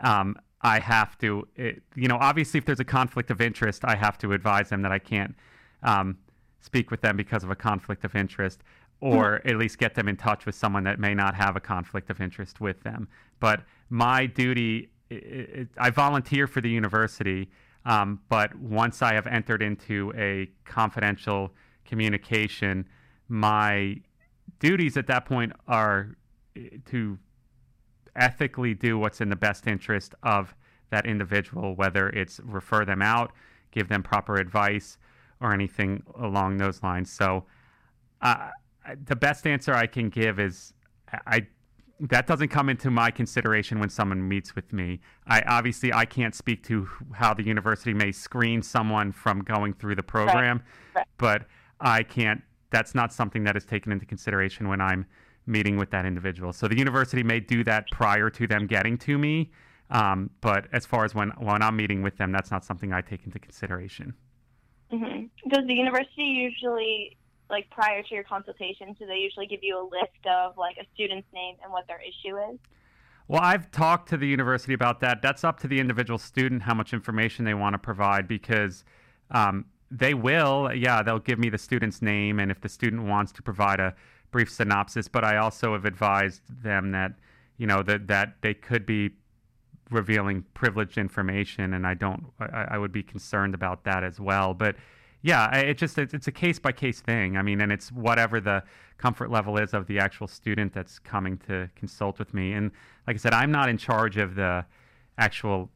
um, 0.00 0.36
I 0.60 0.80
have 0.80 1.16
to, 1.18 1.46
it, 1.54 1.82
you 1.94 2.08
know, 2.08 2.18
obviously, 2.20 2.58
if 2.58 2.64
there's 2.64 2.80
a 2.80 2.84
conflict 2.84 3.30
of 3.30 3.40
interest, 3.40 3.84
I 3.84 3.94
have 3.94 4.18
to 4.18 4.32
advise 4.32 4.68
them 4.68 4.82
that 4.82 4.90
I 4.90 4.98
can't 4.98 5.36
um, 5.84 6.18
speak 6.66 6.90
with 6.90 7.00
them 7.00 7.16
because 7.16 7.44
of 7.44 7.50
a 7.50 7.56
conflict 7.56 8.04
of 8.04 8.14
interest, 8.14 8.62
or 9.00 9.38
mm-hmm. 9.38 9.48
at 9.48 9.56
least 9.56 9.78
get 9.78 9.94
them 9.94 10.08
in 10.08 10.16
touch 10.16 10.44
with 10.46 10.54
someone 10.54 10.84
that 10.84 10.98
may 10.98 11.14
not 11.14 11.34
have 11.34 11.54
a 11.56 11.60
conflict 11.60 12.10
of 12.10 12.20
interest 12.20 12.60
with 12.60 12.82
them. 12.82 13.08
But 13.40 13.62
my 13.88 14.26
duty, 14.26 14.90
it, 15.08 15.14
it, 15.14 15.68
I 15.78 15.90
volunteer 15.90 16.46
for 16.46 16.60
the 16.60 16.68
university, 16.68 17.48
um, 17.84 18.20
but 18.28 18.54
once 18.56 19.00
I 19.00 19.14
have 19.14 19.28
entered 19.28 19.62
into 19.62 20.12
a 20.16 20.50
confidential 20.64 21.52
communication, 21.84 22.84
my 23.28 24.00
duties 24.58 24.96
at 24.96 25.06
that 25.06 25.24
point 25.24 25.52
are 25.68 26.16
to 26.86 27.18
ethically 28.16 28.74
do 28.74 28.98
what's 28.98 29.20
in 29.20 29.28
the 29.28 29.36
best 29.36 29.66
interest 29.66 30.14
of 30.22 30.54
that 30.90 31.06
individual, 31.06 31.76
whether 31.76 32.08
it's 32.08 32.40
refer 32.40 32.84
them 32.84 33.02
out, 33.02 33.32
give 33.70 33.88
them 33.88 34.02
proper 34.02 34.36
advice, 34.36 34.98
or 35.40 35.52
anything 35.52 36.02
along 36.18 36.58
those 36.58 36.82
lines. 36.82 37.10
So, 37.10 37.44
uh, 38.22 38.50
the 39.04 39.16
best 39.16 39.46
answer 39.46 39.74
I 39.74 39.86
can 39.86 40.08
give 40.08 40.38
is 40.38 40.72
I 41.26 41.46
that 41.98 42.26
doesn't 42.26 42.48
come 42.48 42.68
into 42.68 42.90
my 42.90 43.10
consideration 43.10 43.80
when 43.80 43.88
someone 43.88 44.26
meets 44.26 44.54
with 44.54 44.72
me. 44.72 45.00
I 45.26 45.42
obviously 45.42 45.92
I 45.92 46.04
can't 46.04 46.34
speak 46.34 46.62
to 46.64 46.88
how 47.12 47.32
the 47.32 47.42
university 47.42 47.94
may 47.94 48.12
screen 48.12 48.62
someone 48.62 49.12
from 49.12 49.40
going 49.40 49.72
through 49.72 49.94
the 49.94 50.02
program, 50.02 50.62
right. 50.94 51.00
Right. 51.00 51.06
but 51.16 51.46
I 51.80 52.02
can't. 52.02 52.42
That's 52.70 52.94
not 52.94 53.12
something 53.12 53.44
that 53.44 53.56
is 53.56 53.64
taken 53.64 53.92
into 53.92 54.04
consideration 54.04 54.68
when 54.68 54.80
I'm 54.80 55.06
meeting 55.46 55.76
with 55.76 55.90
that 55.90 56.04
individual. 56.04 56.52
So 56.52 56.68
the 56.68 56.76
university 56.76 57.22
may 57.22 57.40
do 57.40 57.64
that 57.64 57.86
prior 57.90 58.28
to 58.30 58.46
them 58.46 58.66
getting 58.66 58.98
to 58.98 59.16
me. 59.16 59.52
Um, 59.90 60.30
but 60.40 60.66
as 60.72 60.84
far 60.84 61.04
as 61.04 61.14
when 61.14 61.30
when 61.38 61.62
I'm 61.62 61.76
meeting 61.76 62.02
with 62.02 62.16
them, 62.18 62.32
that's 62.32 62.50
not 62.50 62.64
something 62.64 62.92
I 62.92 63.00
take 63.00 63.24
into 63.24 63.38
consideration. 63.38 64.14
Mm-hmm. 64.92 65.48
Does 65.48 65.66
the 65.66 65.74
university 65.74 66.22
usually, 66.22 67.16
like 67.50 67.68
prior 67.70 68.02
to 68.02 68.14
your 68.14 68.24
consultation, 68.24 68.94
do 68.98 69.06
they 69.06 69.16
usually 69.16 69.46
give 69.46 69.60
you 69.62 69.78
a 69.78 69.84
list 69.84 70.26
of 70.28 70.56
like 70.56 70.76
a 70.78 70.86
student's 70.94 71.28
name 71.32 71.56
and 71.62 71.72
what 71.72 71.86
their 71.88 72.00
issue 72.00 72.36
is? 72.52 72.58
Well, 73.28 73.40
I've 73.42 73.70
talked 73.72 74.08
to 74.10 74.16
the 74.16 74.26
university 74.26 74.72
about 74.72 75.00
that. 75.00 75.20
That's 75.20 75.42
up 75.42 75.58
to 75.60 75.68
the 75.68 75.80
individual 75.80 76.18
student 76.18 76.62
how 76.62 76.74
much 76.74 76.92
information 76.92 77.44
they 77.44 77.54
want 77.54 77.74
to 77.74 77.78
provide 77.78 78.28
because 78.28 78.84
um, 79.32 79.64
they 79.90 80.14
will, 80.14 80.72
yeah, 80.72 81.02
they'll 81.02 81.18
give 81.18 81.38
me 81.38 81.48
the 81.48 81.58
student's 81.58 82.00
name, 82.00 82.38
and 82.38 82.50
if 82.50 82.60
the 82.60 82.68
student 82.68 83.02
wants 83.02 83.32
to 83.32 83.42
provide 83.42 83.80
a 83.80 83.94
brief 84.30 84.50
synopsis, 84.50 85.08
but 85.08 85.24
I 85.24 85.38
also 85.38 85.72
have 85.72 85.84
advised 85.84 86.42
them 86.62 86.92
that 86.92 87.12
you 87.58 87.66
know 87.66 87.82
that 87.82 88.06
that 88.08 88.36
they 88.42 88.54
could 88.54 88.84
be 88.84 89.10
revealing 89.90 90.44
privileged 90.54 90.98
information, 90.98 91.74
and 91.74 91.86
I 91.86 91.94
don't. 91.94 92.26
I, 92.40 92.66
I 92.72 92.78
would 92.78 92.92
be 92.92 93.02
concerned 93.02 93.54
about 93.54 93.84
that 93.84 94.02
as 94.04 94.18
well. 94.20 94.54
But 94.54 94.76
yeah, 95.22 95.54
it 95.56 95.78
just 95.78 95.98
it's, 95.98 96.14
it's 96.14 96.28
a 96.28 96.32
case 96.32 96.58
by 96.58 96.72
case 96.72 97.00
thing. 97.00 97.36
I 97.36 97.42
mean, 97.42 97.60
and 97.60 97.72
it's 97.72 97.90
whatever 97.90 98.40
the 98.40 98.62
comfort 98.98 99.30
level 99.30 99.58
is 99.58 99.74
of 99.74 99.86
the 99.86 99.98
actual 99.98 100.26
student 100.26 100.72
that's 100.72 100.98
coming 100.98 101.38
to 101.46 101.68
consult 101.74 102.18
with 102.18 102.32
me. 102.34 102.52
And 102.52 102.70
like 103.06 103.16
I 103.16 103.18
said, 103.18 103.34
I'm 103.34 103.50
not 103.50 103.68
in 103.68 103.76
charge 103.76 104.16
of 104.16 104.34
the 104.34 104.64
actual 105.18 105.70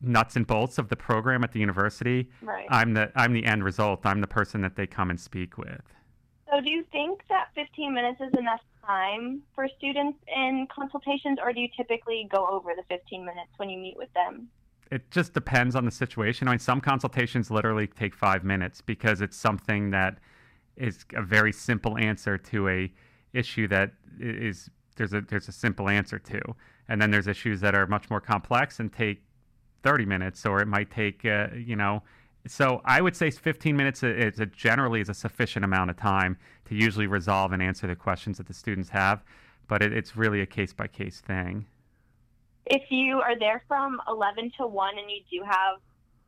nuts 0.00 0.36
and 0.36 0.46
bolts 0.46 0.78
of 0.78 0.88
the 0.88 0.96
program 0.96 1.42
at 1.44 1.52
the 1.52 1.60
university. 1.60 2.28
Right. 2.42 2.66
I'm 2.70 2.94
the 2.94 3.10
I'm 3.14 3.32
the 3.32 3.44
end 3.44 3.64
result. 3.64 4.00
I'm 4.04 4.20
the 4.20 4.26
person 4.26 4.60
that 4.62 4.76
they 4.76 4.86
come 4.86 5.10
and 5.10 5.18
speak 5.18 5.58
with. 5.58 5.82
So, 6.50 6.60
do 6.60 6.70
you 6.70 6.84
think 6.90 7.20
that 7.28 7.48
15 7.54 7.92
minutes 7.92 8.20
is 8.20 8.32
enough 8.38 8.60
time 8.86 9.42
for 9.54 9.68
students 9.78 10.18
in 10.34 10.66
consultations, 10.74 11.38
or 11.42 11.52
do 11.52 11.60
you 11.60 11.68
typically 11.76 12.28
go 12.30 12.46
over 12.46 12.70
the 12.76 12.82
15 12.88 13.24
minutes 13.24 13.50
when 13.56 13.68
you 13.70 13.78
meet 13.78 13.96
with 13.96 14.12
them? 14.14 14.48
It 14.90 15.10
just 15.10 15.34
depends 15.34 15.76
on 15.76 15.84
the 15.84 15.90
situation. 15.90 16.48
I 16.48 16.52
mean, 16.52 16.58
some 16.58 16.80
consultations 16.80 17.50
literally 17.50 17.86
take 17.86 18.14
five 18.14 18.42
minutes 18.44 18.80
because 18.80 19.20
it's 19.20 19.36
something 19.36 19.90
that 19.90 20.18
is 20.76 21.04
a 21.14 21.22
very 21.22 21.52
simple 21.52 21.98
answer 21.98 22.38
to 22.38 22.68
a 22.68 22.92
issue 23.34 23.68
that 23.68 23.92
is 24.18 24.70
there's 24.96 25.12
a 25.12 25.20
there's 25.20 25.48
a 25.48 25.52
simple 25.52 25.88
answer 25.88 26.18
to, 26.18 26.40
and 26.88 27.00
then 27.00 27.10
there's 27.10 27.26
issues 27.26 27.60
that 27.60 27.74
are 27.74 27.86
much 27.86 28.08
more 28.10 28.20
complex 28.20 28.80
and 28.80 28.92
take 28.92 29.22
30 29.82 30.06
minutes, 30.06 30.46
or 30.46 30.60
it 30.60 30.68
might 30.68 30.90
take 30.90 31.24
uh, 31.24 31.48
you 31.54 31.76
know 31.76 32.02
so 32.50 32.80
I 32.84 33.00
would 33.00 33.16
say 33.16 33.30
15 33.30 33.76
minutes 33.76 34.02
is 34.02 34.40
a, 34.40 34.46
generally 34.46 35.00
is 35.00 35.08
a 35.08 35.14
sufficient 35.14 35.64
amount 35.64 35.90
of 35.90 35.96
time 35.96 36.36
to 36.66 36.74
usually 36.74 37.06
resolve 37.06 37.52
and 37.52 37.62
answer 37.62 37.86
the 37.86 37.96
questions 37.96 38.38
that 38.38 38.46
the 38.46 38.54
students 38.54 38.90
have, 38.90 39.22
but 39.66 39.82
it, 39.82 39.92
it's 39.92 40.16
really 40.16 40.40
a 40.40 40.46
case 40.46 40.72
by 40.72 40.86
case 40.86 41.20
thing. 41.20 41.66
If 42.66 42.82
you 42.90 43.20
are 43.20 43.38
there 43.38 43.62
from 43.66 44.00
11 44.08 44.52
to 44.58 44.66
1 44.66 44.98
and 44.98 45.10
you 45.10 45.20
do 45.30 45.44
have 45.44 45.76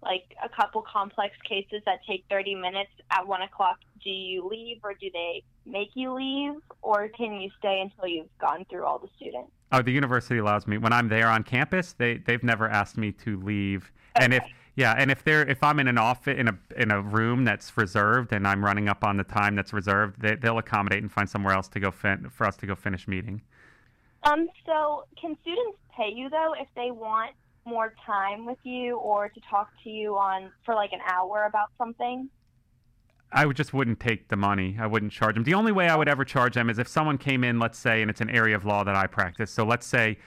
like 0.03 0.35
a 0.43 0.49
couple 0.49 0.83
complex 0.83 1.37
cases 1.47 1.83
that 1.85 2.01
take 2.09 2.25
30 2.31 2.55
minutes 2.55 2.91
at 3.11 3.27
1 3.27 3.43
o'clock, 3.43 3.79
do 4.03 4.11
you 4.11 4.49
leave 4.49 4.79
or 4.83 4.95
do 4.95 5.11
they 5.13 5.43
make 5.67 5.91
you 5.95 6.15
leave 6.15 6.55
or 6.81 7.09
can 7.09 7.41
you 7.41 7.51
stay 7.59 7.81
until 7.83 8.09
you've 8.09 8.39
gone 8.39 8.65
through 8.71 8.85
all 8.85 8.99
the 8.99 9.09
students? 9.17 9.51
Oh, 9.73 9.83
the 9.83 9.93
university 9.93 10.39
allows 10.39 10.67
me 10.67 10.79
when 10.79 10.93
I'm 10.93 11.09
there 11.09 11.29
on 11.29 11.45
campus. 11.45 11.93
They 11.93 12.17
they've 12.17 12.43
never 12.43 12.69
asked 12.69 12.97
me 12.97 13.13
to 13.25 13.39
leave, 13.41 13.93
okay. 14.17 14.25
and 14.25 14.35
if 14.35 14.43
yeah, 14.77 14.95
and 14.97 15.11
if 15.11 15.25
they're 15.25 15.43
if 15.43 15.63
I'm 15.63 15.79
in 15.81 15.89
an 15.89 15.99
office 15.99 16.37
in 16.39 16.49
a 16.49 16.59
in 16.77 16.91
a 16.91 17.01
room 17.01 17.45
that's 17.45 17.77
reserved 17.77 18.33
and 18.33 18.47
I'm 18.47 18.65
running 18.65 18.89
up 18.89 19.05
on 19.05 19.17
the 19.17 19.25
time 19.25 19.57
that's 19.57 19.73
reserved, 19.73 20.21
they, 20.21 20.37
they'll 20.37 20.59
accommodate 20.59 21.03
and 21.03 21.11
find 21.11 21.29
somewhere 21.29 21.55
else 21.55 21.69
to 21.69 21.81
go 21.81 21.91
fin- 21.91 22.31
for 22.31 22.47
us 22.47 22.57
to 22.59 22.67
go 22.67 22.75
finish 22.75 23.09
meeting. 23.09 23.43
Um. 24.23 24.49
So, 24.67 25.05
can 25.21 25.37
students 25.43 25.79
pay 25.97 26.13
you 26.15 26.29
though 26.31 26.55
if 26.59 26.69
they 26.77 26.91
want 26.91 27.33
more 27.65 27.95
time 28.07 28.47
with 28.47 28.59
you 28.63 28.97
or 28.99 29.29
to 29.29 29.41
talk 29.49 29.71
to 29.85 29.91
you 29.91 30.17
on 30.17 30.51
for 30.65 30.75
like 30.75 30.93
an 30.93 31.01
hour 31.07 31.45
about 31.45 31.71
something? 31.77 32.29
I 33.33 33.47
would 33.47 33.57
just 33.57 33.73
wouldn't 33.73 34.01
take 34.01 34.29
the 34.29 34.37
money. 34.37 34.77
I 34.81 34.87
wouldn't 34.87 35.13
charge 35.13 35.35
them. 35.35 35.45
The 35.45 35.55
only 35.55 35.71
way 35.71 35.89
I 35.89 35.95
would 35.95 36.09
ever 36.09 36.25
charge 36.25 36.55
them 36.55 36.69
is 36.69 36.79
if 36.79 36.89
someone 36.89 37.17
came 37.17 37.45
in, 37.45 37.61
let's 37.61 37.79
say, 37.79 38.03
and 38.03 38.11
it's 38.11 38.21
an 38.21 38.31
area 38.31 38.57
of 38.57 38.65
law 38.65 38.83
that 38.83 38.97
I 38.97 39.07
practice. 39.07 39.53
So 39.53 39.65
let's 39.65 39.87
say 39.87 40.19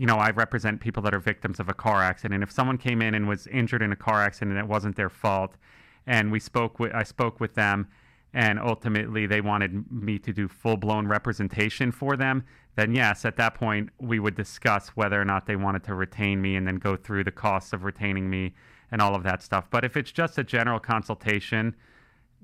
you 0.00 0.06
know, 0.06 0.16
I 0.16 0.30
represent 0.30 0.80
people 0.80 1.02
that 1.02 1.12
are 1.12 1.18
victims 1.18 1.60
of 1.60 1.68
a 1.68 1.74
car 1.74 2.02
accident. 2.02 2.42
If 2.42 2.50
someone 2.50 2.78
came 2.78 3.02
in 3.02 3.12
and 3.12 3.28
was 3.28 3.46
injured 3.48 3.82
in 3.82 3.92
a 3.92 3.96
car 3.96 4.22
accident, 4.22 4.56
and 4.56 4.58
it 4.58 4.66
wasn't 4.66 4.96
their 4.96 5.10
fault, 5.10 5.58
and 6.06 6.32
we 6.32 6.40
spoke 6.40 6.80
with, 6.80 6.94
I 6.94 7.02
spoke 7.02 7.38
with 7.38 7.52
them, 7.52 7.86
and 8.32 8.58
ultimately 8.58 9.26
they 9.26 9.42
wanted 9.42 9.92
me 9.92 10.18
to 10.20 10.32
do 10.32 10.48
full 10.48 10.78
blown 10.78 11.06
representation 11.06 11.92
for 11.92 12.16
them. 12.16 12.44
Then 12.76 12.94
yes, 12.94 13.26
at 13.26 13.36
that 13.36 13.54
point 13.54 13.90
we 13.98 14.18
would 14.18 14.34
discuss 14.34 14.88
whether 14.96 15.20
or 15.20 15.24
not 15.26 15.44
they 15.44 15.56
wanted 15.56 15.84
to 15.84 15.94
retain 15.94 16.40
me, 16.40 16.56
and 16.56 16.66
then 16.66 16.76
go 16.76 16.96
through 16.96 17.24
the 17.24 17.30
costs 17.30 17.74
of 17.74 17.84
retaining 17.84 18.30
me 18.30 18.54
and 18.90 19.02
all 19.02 19.14
of 19.14 19.22
that 19.24 19.42
stuff. 19.42 19.66
But 19.70 19.84
if 19.84 19.98
it's 19.98 20.12
just 20.12 20.38
a 20.38 20.44
general 20.44 20.80
consultation, 20.80 21.76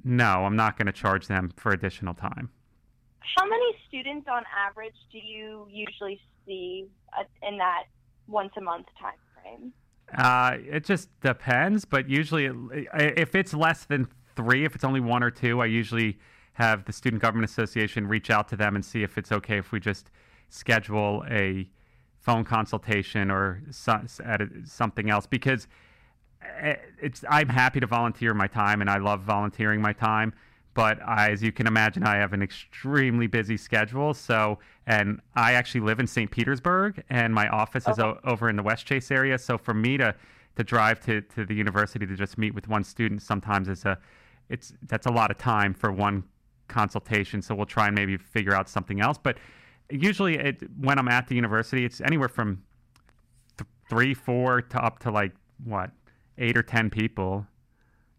no, 0.05 0.45
I'm 0.45 0.57
not 0.57 0.77
going 0.77 0.89
to 0.89 0.93
charge 0.93 1.27
them 1.27 1.55
for 1.57 1.73
additional 1.73 2.13
time. 2.13 2.51
How 3.39 3.47
many 3.49 3.79
students 3.89 4.29
on 4.31 4.43
average 4.55 4.95
do 5.11 5.17
you 5.17 5.67
usually 5.71 6.21
see 6.47 6.87
in 7.43 7.59
that 7.59 7.85
once 8.27 8.53
a 8.57 8.61
month 8.61 8.87
time 9.01 9.15
frame? 9.35 9.73
Uh, 10.17 10.57
it 10.59 10.85
just 10.85 11.09
depends, 11.21 11.85
but 11.85 12.09
usually, 12.09 12.49
if 12.95 13.35
it's 13.35 13.53
less 13.53 13.85
than 13.85 14.07
three, 14.37 14.65
if 14.65 14.75
it's 14.75 14.85
only 14.85 15.01
one 15.01 15.23
or 15.23 15.31
two, 15.31 15.61
I 15.61 15.67
usually 15.67 16.19
have 16.55 16.85
the 16.85 16.93
Student 16.93 17.21
Government 17.21 17.51
Association 17.51 18.07
reach 18.07 18.31
out 18.31 18.49
to 18.49 18.57
them 18.57 18.77
and 18.77 18.85
see 18.85 19.03
if 19.03 19.19
it's 19.19 19.33
okay 19.33 19.59
if 19.59 19.73
we 19.73 19.81
just 19.81 20.11
schedule 20.49 21.25
a 21.29 21.69
phone 22.19 22.45
consultation 22.45 23.31
or 23.31 23.63
something 23.71 25.11
else 25.11 25.27
because 25.27 25.69
eh, 26.61 26.77
it's 27.01 27.25
I'm 27.29 27.49
happy 27.49 27.79
to 27.81 27.87
volunteer 27.87 28.35
my 28.35 28.47
time 28.47 28.81
and 28.81 28.89
I 28.89 28.99
love 28.99 29.21
volunteering 29.21 29.81
my 29.81 29.93
time 29.93 30.33
but 30.77 31.03
I, 31.03 31.31
as 31.31 31.43
you 31.43 31.51
can 31.51 31.67
imagine, 31.67 32.05
I 32.05 32.17
have 32.17 32.35
an 32.35 32.43
extremely 32.43 33.27
busy 33.27 33.57
schedule. 33.57 34.13
So, 34.13 34.59
and 34.87 35.21
I 35.35 35.55
actually 35.55 35.81
live 35.81 35.99
in 35.99 36.07
St. 36.07 36.31
Petersburg, 36.31 37.03
and 37.09 37.35
my 37.35 37.49
office 37.49 37.89
is 37.89 37.99
o- 37.99 38.21
over 38.25 38.51
in 38.51 38.57
the 38.57 38.63
Westchase 38.63 39.11
area. 39.11 39.39
So, 39.39 39.57
for 39.57 39.75
me 39.75 39.97
to 39.97 40.15
to 40.57 40.65
drive 40.65 41.01
to, 41.01 41.21
to 41.21 41.45
the 41.45 41.55
university 41.55 42.07
to 42.07 42.15
just 42.15 42.39
meet 42.39 42.55
with 42.55 42.69
one 42.69 42.83
student 42.83 43.23
sometimes 43.23 43.69
is 43.69 43.85
a 43.85 43.99
it's 44.49 44.73
that's 44.87 45.07
a 45.07 45.11
lot 45.11 45.31
of 45.31 45.39
time 45.39 45.75
for 45.75 45.91
one 45.91 46.25
consultation. 46.69 47.43
So 47.43 47.55
we'll 47.55 47.67
try 47.67 47.87
and 47.87 47.95
maybe 47.95 48.17
figure 48.17 48.55
out 48.55 48.69
something 48.69 49.01
else. 49.01 49.19
But 49.19 49.39
usually, 49.91 50.37
it, 50.37 50.63
when 50.79 50.99
I'm 50.99 51.09
at 51.09 51.27
the 51.29 51.35
university, 51.35 51.85
it's 51.85 52.01
anywhere 52.01 52.29
from 52.29 52.63
th- 53.57 53.69
three, 53.89 54.15
four 54.15 54.61
to 54.61 54.85
up 54.85 54.99
to 55.01 55.11
like 55.11 55.33
what 55.65 55.91
eight 56.39 56.57
or 56.57 56.63
ten 56.63 56.91
people 56.91 57.47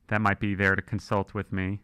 that 0.08 0.22
might 0.22 0.40
be 0.40 0.56
there 0.56 0.76
to 0.76 0.82
consult 0.82 1.34
with 1.34 1.52
me. 1.52 1.80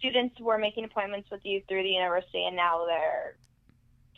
Students 0.00 0.40
were 0.40 0.58
making 0.58 0.84
appointments 0.84 1.30
with 1.30 1.42
you 1.44 1.62
through 1.68 1.84
the 1.84 1.90
university, 1.90 2.44
and 2.46 2.56
now 2.56 2.84
they're 2.86 3.36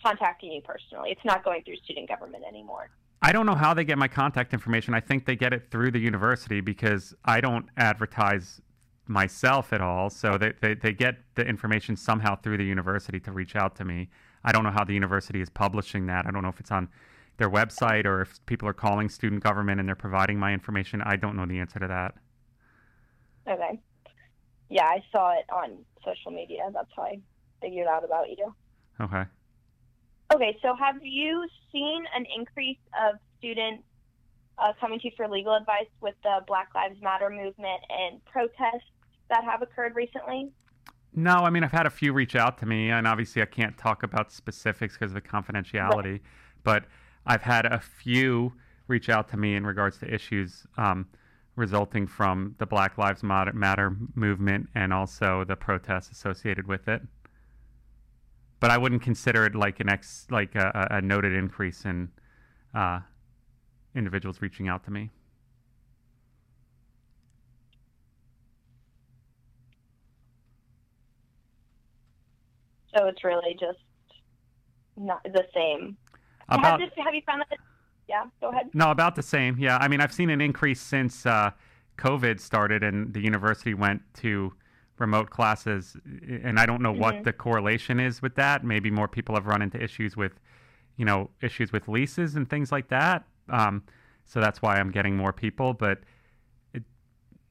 contacting 0.03 0.53
you 0.53 0.63
personally. 0.63 1.11
It's 1.11 1.25
not 1.25 1.45
going 1.45 1.63
through 1.65 1.77
student 1.85 2.09
government 2.09 2.45
anymore. 2.49 2.89
I 3.21 3.33
don't 3.33 3.47
know 3.47 3.55
how 3.55 3.75
they 3.75 3.85
get 3.85 3.99
my 3.99 4.09
contact 4.09 4.53
information. 4.53 4.95
I 4.95 5.01
think 5.01 5.27
they 5.27 5.37
get 5.37 5.53
it 5.53 5.71
through 5.71 5.91
the 5.93 5.99
university 5.99 6.61
because 6.61 7.15
I 7.25 7.41
don't 7.41 7.67
advertise 7.77 8.61
myself 9.07 9.73
at 9.73 9.81
all. 9.81 10.11
So 10.11 10.39
they, 10.39 10.53
they, 10.61 10.75
they 10.75 10.93
get 10.93 11.17
the 11.35 11.43
information 11.45 11.97
somehow 11.97 12.37
through 12.37 12.59
the 12.59 12.65
university 12.65 13.21
to 13.21 13.33
reach 13.33 13.55
out 13.55 13.77
to 13.77 13.85
me. 13.85 14.09
I 14.45 14.51
don't 14.51 14.65
know 14.65 14.71
how 14.71 14.85
the 14.85 14.95
university 14.95 15.41
is 15.41 15.51
publishing 15.51 16.07
that. 16.07 16.27
I 16.27 16.31
don't 16.31 16.43
know 16.43 16.49
if 16.49 16.59
it's 16.59 16.73
on 16.73 16.89
their 17.37 17.51
website 17.51 18.07
or 18.07 18.23
if 18.23 18.45
people 18.47 18.69
are 18.69 18.73
calling 18.73 19.09
student 19.09 19.43
government 19.43 19.79
and 19.79 19.89
they're 19.89 19.95
providing 19.95 20.39
my 20.39 20.53
information. 20.53 21.01
I 21.03 21.17
don't 21.17 21.37
know 21.37 21.47
the 21.47 21.59
answer 21.61 21.79
to 21.79 21.89
that. 21.89 22.15
Okay. 23.49 23.81
Yeah, 24.73 24.85
I 24.85 25.05
saw 25.13 25.33
it 25.33 25.45
on 25.53 25.85
social 26.03 26.31
media. 26.31 26.63
That's 26.73 26.89
how 26.97 27.03
I 27.03 27.21
figured 27.61 27.87
out 27.87 28.07
about 28.07 28.31
you. 28.31 28.55
Okay. 28.99 29.25
Okay, 30.35 30.57
so 30.63 30.75
have 30.75 30.97
you 31.03 31.47
seen 31.71 32.05
an 32.17 32.25
increase 32.35 32.79
of 33.07 33.17
students 33.39 33.85
uh, 34.57 34.73
coming 34.81 34.99
to 35.01 35.09
you 35.09 35.11
for 35.15 35.29
legal 35.29 35.55
advice 35.55 35.91
with 36.01 36.15
the 36.23 36.39
Black 36.47 36.69
Lives 36.75 36.97
Matter 37.03 37.29
movement 37.29 37.83
and 37.91 38.25
protests 38.25 38.89
that 39.29 39.45
have 39.45 39.61
occurred 39.61 39.95
recently? 39.95 40.51
No, 41.15 41.35
I 41.35 41.51
mean, 41.51 41.65
I've 41.65 41.73
had 41.73 41.85
a 41.85 41.91
few 41.91 42.15
reach 42.15 42.35
out 42.35 42.57
to 42.61 42.67
me, 42.67 42.89
and 42.89 43.07
obviously 43.07 43.43
I 43.43 43.47
can't 43.47 43.77
talk 43.77 44.03
about 44.03 44.33
specifics 44.33 44.95
because 44.95 45.11
of 45.11 45.17
the 45.17 45.21
confidentiality, 45.21 46.13
right. 46.13 46.23
but 46.65 46.85
I've 47.27 47.43
had 47.43 47.67
a 47.67 47.79
few 47.79 48.55
reach 48.89 49.11
out 49.11 49.29
to 49.29 49.37
me 49.37 49.55
in 49.55 49.67
regards 49.67 49.99
to 49.99 50.13
issues 50.13 50.67
um, 50.79 51.09
resulting 51.57 52.07
from 52.07 52.55
the 52.59 52.67
Black 52.67 52.97
Lives 52.99 53.23
Matter 53.23 53.97
movement 54.15 54.69
and 54.75 54.93
also 54.93 55.45
the 55.45 55.57
protests 55.57 56.11
associated 56.11 56.67
with 56.67 56.89
it 56.89 57.03
but 58.63 58.71
I 58.71 58.79
wouldn't 58.79 59.03
consider 59.03 59.45
it 59.45 59.57
like 59.57 59.81
an 59.81 59.89
ex 59.89 60.29
like 60.31 60.55
a, 60.55 60.87
a 60.93 61.03
noted 61.03 61.33
increase 61.33 61.85
in 61.85 62.09
uh, 62.73 63.01
individuals 63.93 64.41
reaching 64.41 64.69
out 64.69 64.85
to 64.85 64.93
me. 64.93 65.11
So 72.97 73.07
it's 73.07 73.25
really 73.25 73.57
just 73.59 73.81
not 74.97 75.25
the 75.25 75.45
same. 75.53 75.97
About, 76.49 76.65
have, 76.65 76.81
this, 76.81 77.05
have 77.05 77.15
you 77.15 77.23
found 77.27 77.43
that? 77.51 77.59
Yeah, 78.13 78.27
go 78.43 78.51
ahead. 78.51 78.69
No, 78.75 78.91
about 78.91 79.17
the 79.17 79.23
same. 79.23 79.57
Yeah, 79.59 79.79
I 79.81 79.89
mean, 79.89 80.03
I've 80.03 80.13
seen 80.13 80.29
an 80.29 80.43
increase 80.43 80.83
since 80.83 81.25
uh, 81.25 81.51
COVID 81.97 82.41
started 82.41 82.83
and 82.83 83.15
the 83.15 83.21
university 83.21 83.73
went 83.73 84.03
to 84.17 84.53
remote 84.99 85.31
classes, 85.31 85.97
and 86.45 86.61
I 86.61 86.67
don't 86.67 86.83
know 86.83 86.93
mm-hmm. 86.93 87.01
what 87.01 87.25
the 87.25 87.33
correlation 87.33 87.99
is 87.99 88.21
with 88.21 88.35
that. 88.35 88.65
Maybe 88.65 88.91
more 88.91 89.09
people 89.09 89.35
have 89.35 89.47
run 89.47 89.63
into 89.63 89.83
issues 89.83 90.15
with, 90.15 90.33
you 90.99 91.07
know, 91.07 91.31
issues 91.41 91.73
with 91.73 91.89
leases 91.89 92.37
and 92.37 92.49
things 92.51 92.71
like 92.71 92.89
that. 92.89 93.25
Um, 93.49 93.83
so 94.27 94.41
that's 94.41 94.61
why 94.61 94.77
I'm 94.77 94.91
getting 94.91 95.17
more 95.17 95.33
people, 95.33 95.73
but 95.73 96.01
it, 96.75 96.83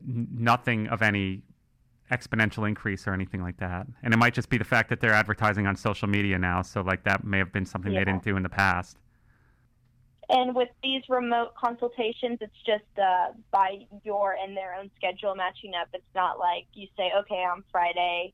nothing 0.05 0.87
of 0.89 1.01
any 1.01 1.41
exponential 2.11 2.67
increase 2.67 3.07
or 3.07 3.13
anything 3.13 3.41
like 3.41 3.57
that. 3.57 3.87
And 4.03 4.13
it 4.13 4.17
might 4.17 4.35
just 4.35 4.49
be 4.49 4.59
the 4.59 4.63
fact 4.63 4.89
that 4.89 4.99
they're 4.99 5.13
advertising 5.13 5.65
on 5.65 5.75
social 5.75 6.07
media 6.07 6.37
now. 6.37 6.61
So 6.61 6.81
like 6.81 7.03
that 7.05 7.23
may 7.23 7.39
have 7.39 7.51
been 7.51 7.65
something 7.65 7.91
yeah. 7.91 8.01
they 8.01 8.05
didn't 8.05 8.23
do 8.23 8.37
in 8.37 8.43
the 8.43 8.49
past. 8.49 8.97
And 10.31 10.55
with 10.55 10.69
these 10.81 11.03
remote 11.09 11.55
consultations, 11.55 12.37
it's 12.39 12.55
just 12.65 12.85
uh, 12.97 13.33
by 13.51 13.85
your 14.03 14.37
and 14.41 14.55
their 14.55 14.75
own 14.75 14.89
schedule 14.95 15.35
matching 15.35 15.73
up. 15.79 15.89
It's 15.93 16.03
not 16.15 16.39
like 16.39 16.67
you 16.73 16.87
say, 16.95 17.11
okay, 17.19 17.43
on 17.43 17.63
Friday, 17.69 18.33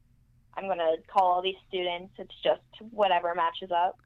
I'm 0.56 0.66
going 0.66 0.78
to 0.78 0.98
call 1.12 1.32
all 1.32 1.42
these 1.42 1.56
students. 1.68 2.14
It's 2.20 2.36
just 2.44 2.62
whatever 2.92 3.34
matches 3.34 3.72
up. 3.72 3.98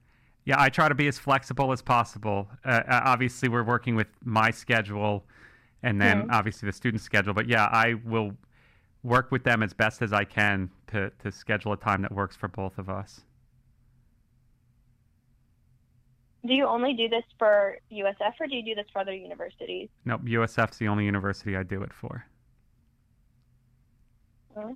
Yeah, 0.46 0.56
I 0.60 0.70
try 0.70 0.88
to 0.88 0.96
be 0.96 1.08
as 1.08 1.20
flexible 1.20 1.74
as 1.74 1.82
possible. 1.82 2.48
Uh, 2.64 2.82
uh 2.88 3.02
obviously, 3.04 3.50
we're 3.50 3.64
working 3.64 3.96
with 3.96 4.08
my 4.24 4.52
schedule 4.52 5.26
and 5.84 6.02
then 6.02 6.22
mm-hmm. 6.22 6.32
obviously 6.32 6.68
the 6.68 6.74
student 6.74 7.02
schedule. 7.02 7.34
But 7.34 7.48
yeah, 7.48 7.66
I 7.66 7.96
will 8.06 8.32
work 9.04 9.32
with 9.32 9.44
them 9.44 9.64
as 9.64 9.74
best 9.74 10.02
as 10.02 10.14
I 10.14 10.24
can 10.24 10.70
to, 10.88 11.12
to 11.24 11.32
schedule 11.32 11.74
a 11.74 11.78
time 11.78 12.02
that 12.04 12.12
works 12.12 12.36
for 12.36 12.48
both 12.48 12.78
of 12.78 12.90
us. 12.90 13.22
Do 16.46 16.54
you 16.54 16.66
only 16.66 16.94
do 16.94 17.08
this 17.08 17.24
for 17.38 17.78
USF 17.92 18.34
or 18.40 18.48
do 18.48 18.56
you 18.56 18.64
do 18.64 18.76
this 18.76 18.88
for 18.92 19.00
other 19.00 19.14
universities? 19.14 19.90
Nope, 20.06 20.22
USF's 20.24 20.78
the 20.78 20.88
only 20.88 21.06
university 21.06 21.56
I 21.56 21.64
do 21.64 21.84
it 21.84 21.94
for. 21.94 22.26
All 24.56 24.76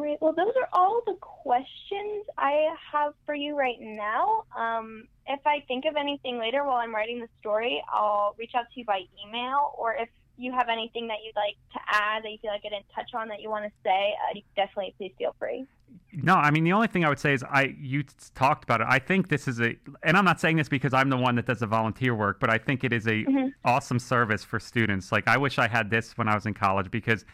right. 0.00 0.16
Well, 0.22 0.32
those 0.32 0.54
are 0.56 0.68
all 0.72 1.02
the 1.04 1.16
questions 1.20 2.24
I 2.38 2.74
have 2.92 3.12
for 3.26 3.34
you 3.34 3.56
right 3.56 3.76
now. 3.78 4.44
Um, 4.56 5.06
if 5.26 5.40
I 5.46 5.60
think 5.68 5.84
of 5.84 5.96
anything 5.96 6.38
later 6.38 6.64
while 6.64 6.76
I'm 6.76 6.94
writing 6.94 7.20
the 7.20 7.28
story, 7.40 7.84
I'll 7.92 8.34
reach 8.38 8.52
out 8.56 8.64
to 8.72 8.80
you 8.80 8.86
by 8.86 9.02
email. 9.26 9.74
Or 9.76 9.94
if 9.94 10.08
you 10.42 10.50
have 10.52 10.68
anything 10.68 11.06
that 11.06 11.18
you'd 11.24 11.36
like 11.36 11.56
to 11.72 11.78
add 11.86 12.24
that 12.24 12.30
you 12.30 12.38
feel 12.38 12.50
like 12.50 12.62
I 12.64 12.70
didn't 12.70 12.86
touch 12.94 13.14
on 13.14 13.28
that 13.28 13.40
you 13.40 13.48
want 13.48 13.64
to 13.64 13.70
say, 13.84 14.14
uh, 14.28 14.40
definitely 14.56 14.94
please 14.98 15.12
feel 15.16 15.34
free. 15.38 15.66
No, 16.12 16.34
I 16.34 16.50
mean 16.50 16.64
the 16.64 16.72
only 16.72 16.88
thing 16.88 17.04
I 17.04 17.08
would 17.08 17.20
say 17.20 17.32
is 17.32 17.44
I 17.44 17.76
you 17.78 18.04
talked 18.34 18.64
about 18.64 18.80
it. 18.80 18.88
I 18.90 18.98
think 18.98 19.28
this 19.28 19.46
is 19.46 19.60
a, 19.60 19.76
and 20.02 20.16
I'm 20.16 20.24
not 20.24 20.40
saying 20.40 20.56
this 20.56 20.68
because 20.68 20.92
I'm 20.92 21.10
the 21.10 21.16
one 21.16 21.36
that 21.36 21.46
does 21.46 21.60
the 21.60 21.66
volunteer 21.66 22.14
work, 22.14 22.40
but 22.40 22.50
I 22.50 22.58
think 22.58 22.82
it 22.82 22.92
is 22.92 23.06
a 23.06 23.24
mm-hmm. 23.24 23.48
awesome 23.64 23.98
service 23.98 24.42
for 24.42 24.58
students. 24.58 25.12
Like 25.12 25.28
I 25.28 25.36
wish 25.36 25.58
I 25.58 25.68
had 25.68 25.90
this 25.90 26.18
when 26.18 26.28
I 26.28 26.34
was 26.34 26.44
in 26.44 26.54
college 26.54 26.90
because, 26.90 27.24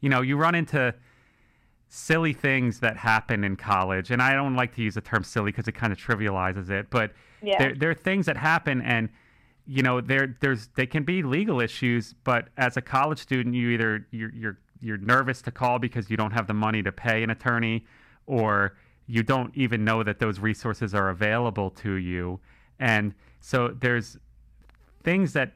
you 0.00 0.08
know, 0.08 0.22
you 0.22 0.36
run 0.36 0.54
into 0.54 0.92
silly 1.88 2.32
things 2.32 2.80
that 2.80 2.96
happen 2.96 3.44
in 3.44 3.54
college, 3.54 4.10
and 4.10 4.20
I 4.20 4.34
don't 4.34 4.56
like 4.56 4.74
to 4.74 4.82
use 4.82 4.94
the 4.94 5.00
term 5.00 5.22
silly 5.22 5.52
because 5.52 5.68
it 5.68 5.72
kind 5.72 5.92
of 5.92 5.98
trivializes 5.98 6.68
it, 6.68 6.90
but 6.90 7.12
yeah. 7.42 7.58
there 7.58 7.74
there 7.74 7.90
are 7.90 7.94
things 7.94 8.26
that 8.26 8.36
happen 8.36 8.82
and 8.82 9.08
you 9.66 9.82
know 9.82 10.00
there 10.00 10.36
there's 10.40 10.68
they 10.76 10.86
can 10.86 11.02
be 11.02 11.22
legal 11.22 11.60
issues 11.60 12.14
but 12.24 12.48
as 12.56 12.76
a 12.76 12.80
college 12.80 13.18
student 13.18 13.54
you 13.54 13.70
either 13.70 14.06
you're 14.10 14.32
you're 14.32 14.58
you're 14.80 14.98
nervous 14.98 15.42
to 15.42 15.50
call 15.50 15.78
because 15.78 16.10
you 16.10 16.16
don't 16.16 16.32
have 16.32 16.46
the 16.46 16.54
money 16.54 16.82
to 16.82 16.92
pay 16.92 17.22
an 17.22 17.30
attorney 17.30 17.84
or 18.26 18.76
you 19.06 19.22
don't 19.22 19.56
even 19.56 19.84
know 19.84 20.02
that 20.02 20.18
those 20.18 20.40
resources 20.40 20.94
are 20.94 21.08
available 21.10 21.70
to 21.70 21.92
you. 21.94 22.40
And 22.78 23.14
so 23.40 23.68
there's 23.68 24.18
things 25.04 25.32
that 25.34 25.52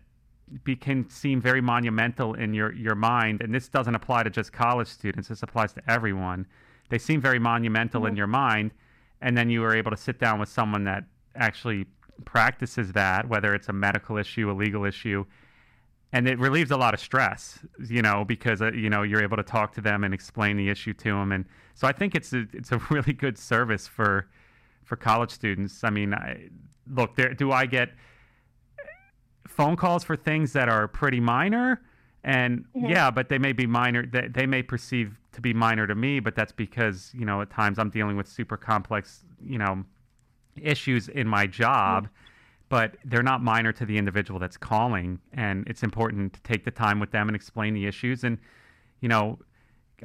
be, 0.64 0.77
can 0.77 1.09
seem 1.11 1.40
very 1.40 1.61
monumental 1.61 2.35
in 2.35 2.55
your, 2.55 2.73
your 2.73 2.94
mind, 2.94 3.40
and 3.40 3.55
this 3.55 3.68
doesn't 3.68 3.94
apply 3.94 4.23
to 4.23 4.31
just 4.31 4.53
college 4.53 4.88
students, 4.88 5.29
this 5.29 5.42
applies 5.42 5.73
to 5.75 5.83
everyone. 5.88 6.46
They 6.88 6.99
seem 6.99 7.20
very 7.20 7.38
monumental 7.38 8.03
mm-hmm. 8.03 8.09
in 8.11 8.16
your 8.16 8.27
mind, 8.27 8.73
and 9.20 9.37
then 9.37 9.51
you 9.51 9.62
are 9.64 9.75
able 9.75 9.90
to 9.90 9.96
sit 9.96 10.18
down 10.18 10.40
with 10.40 10.49
someone 10.49 10.85
that 10.85 11.05
actually 11.37 11.87
practices 12.24 12.92
that, 12.92 13.28
whether 13.28 13.54
it's 13.54 13.68
a 13.68 13.72
medical 13.72 14.16
issue, 14.16 14.50
a 14.50 14.52
legal 14.52 14.85
issue, 14.85 15.24
and 16.12 16.26
it 16.26 16.38
relieves 16.38 16.70
a 16.70 16.76
lot 16.76 16.92
of 16.94 17.00
stress, 17.00 17.61
you 17.88 18.02
know, 18.02 18.24
because 18.24 18.61
uh, 18.61 18.72
you 18.72 18.90
know 18.90 19.02
you're 19.02 19.22
able 19.22 19.37
to 19.37 19.42
talk 19.42 19.72
to 19.74 19.80
them 19.80 20.04
and 20.04 20.12
explain 20.12 20.56
the 20.56 20.68
issue 20.68 20.92
to 20.94 21.11
them, 21.11 21.33
and 21.33 21.44
so 21.74 21.87
I 21.87 21.92
think 21.92 22.14
it's 22.14 22.33
a, 22.33 22.46
it's 22.52 22.72
a 22.72 22.78
really 22.90 23.12
good 23.12 23.38
service 23.38 23.87
for 23.87 24.28
for 24.85 24.96
college 24.96 25.30
students. 25.30 25.85
I 25.85 25.90
mean, 25.90 26.14
I, 26.14 26.48
look, 26.88 27.14
there 27.16 27.35
do 27.35 27.52
I 27.52 27.66
get 27.66 27.90
phone 29.46 29.76
calls 29.76 30.04
for 30.04 30.16
things 30.16 30.52
that 30.52 30.68
are 30.68 30.88
pretty 30.88 31.20
minor, 31.20 31.83
and 32.24 32.64
mm-hmm. 32.76 32.87
yeah, 32.87 33.11
but 33.11 33.28
they 33.28 33.38
may 33.38 33.52
be 33.52 33.66
minor. 33.66 34.04
They, 34.04 34.28
they 34.28 34.46
may 34.46 34.62
perceive 34.62 35.16
to 35.33 35.40
be 35.40 35.52
minor 35.54 35.87
to 35.87 35.94
me, 35.94 36.20
but 36.20 36.35
that's 36.35 36.52
because 36.52 37.12
you 37.14 37.24
know 37.24 37.40
at 37.40 37.50
times 37.50 37.78
I'm 37.78 37.90
dealing 37.90 38.16
with 38.16 38.26
super 38.26 38.56
complex, 38.56 39.24
you 39.40 39.59
know, 39.59 39.85
issues 40.57 41.09
in 41.09 41.27
my 41.29 41.47
job. 41.47 42.05
Mm-hmm 42.05 42.15
but 42.71 42.97
they're 43.05 43.23
not 43.23 43.43
minor 43.43 43.73
to 43.73 43.85
the 43.85 43.99
individual 43.99 44.41
that's 44.41 44.57
calling 44.57 45.19
and 45.35 45.67
it's 45.69 45.83
important 45.83 46.33
to 46.33 46.41
take 46.43 46.65
the 46.65 46.71
time 46.71 46.99
with 46.99 47.11
them 47.11 47.29
and 47.29 47.37
explain 47.37 47.75
the 47.75 47.85
issues 47.85 48.25
and 48.25 48.39
you 49.01 49.09
know 49.09 49.39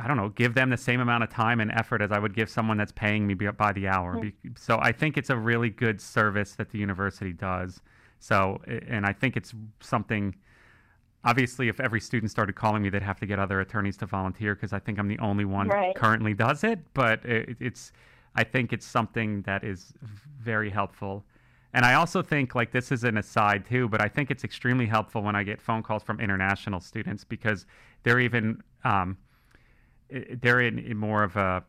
i 0.02 0.08
don't 0.08 0.18
know 0.18 0.30
give 0.30 0.54
them 0.54 0.70
the 0.70 0.78
same 0.78 1.00
amount 1.00 1.24
of 1.24 1.30
time 1.30 1.62
and 1.62 1.72
effort 1.72 2.02
as 2.02 2.12
i 2.12 2.20
would 2.20 2.36
give 2.36 2.50
someone 2.50 2.76
that's 2.76 2.92
paying 2.92 3.26
me 3.26 3.34
by 3.34 3.72
the 3.72 3.88
hour 3.88 4.18
mm-hmm. 4.18 4.50
so 4.58 4.78
i 4.82 4.92
think 4.92 5.18
it's 5.18 5.30
a 5.30 5.38
really 5.38 5.70
good 5.70 6.02
service 6.02 6.56
that 6.56 6.70
the 6.72 6.78
university 6.78 7.32
does 7.32 7.82
so 8.20 8.60
and 8.68 9.06
i 9.06 9.14
think 9.14 9.38
it's 9.38 9.54
something 9.80 10.36
obviously 11.24 11.70
if 11.70 11.80
every 11.80 12.02
student 12.02 12.30
started 12.30 12.56
calling 12.56 12.82
me 12.82 12.90
they'd 12.90 13.02
have 13.02 13.20
to 13.20 13.26
get 13.26 13.40
other 13.40 13.62
attorneys 13.62 13.96
to 13.96 14.06
volunteer 14.06 14.56
because 14.56 14.74
i 14.74 14.80
think 14.80 15.00
i'm 15.00 15.08
the 15.08 15.20
only 15.20 15.46
one 15.46 15.68
right. 15.68 15.96
currently 15.96 16.34
does 16.34 16.64
it 16.64 16.80
but 16.94 17.24
it, 17.26 17.56
it's 17.60 17.94
i 18.36 18.43
think 18.43 18.74
it's 18.74 18.86
something 18.86 19.41
that 19.43 19.63
is 19.63 19.93
very 20.39 20.69
helpful 20.69 21.26
and 21.76 21.84
I 21.84 21.95
also 21.95 22.21
think 22.21 22.56
like 22.56 22.71
this 22.71 22.89
is 22.89 23.04
an 23.04 23.17
aside 23.17 23.65
too, 23.65 23.89
but 23.89 24.00
I 24.00 24.08
think 24.08 24.32
it's 24.32 24.45
extremely 24.45 24.86
helpful 24.86 25.21
when 25.21 25.36
I 25.36 25.43
get 25.43 25.62
phone 25.62 25.84
calls 25.84 26.04
from 26.04 26.21
international 26.21 26.80
students 26.80 27.26
because 27.26 27.65
they're 28.04 28.21
even 28.21 28.63
um, 28.86 29.17
they're 30.10 30.62
in, 30.62 30.80
in, 30.80 30.95
more 30.95 31.24
of 31.24 31.36
a 31.36 31.65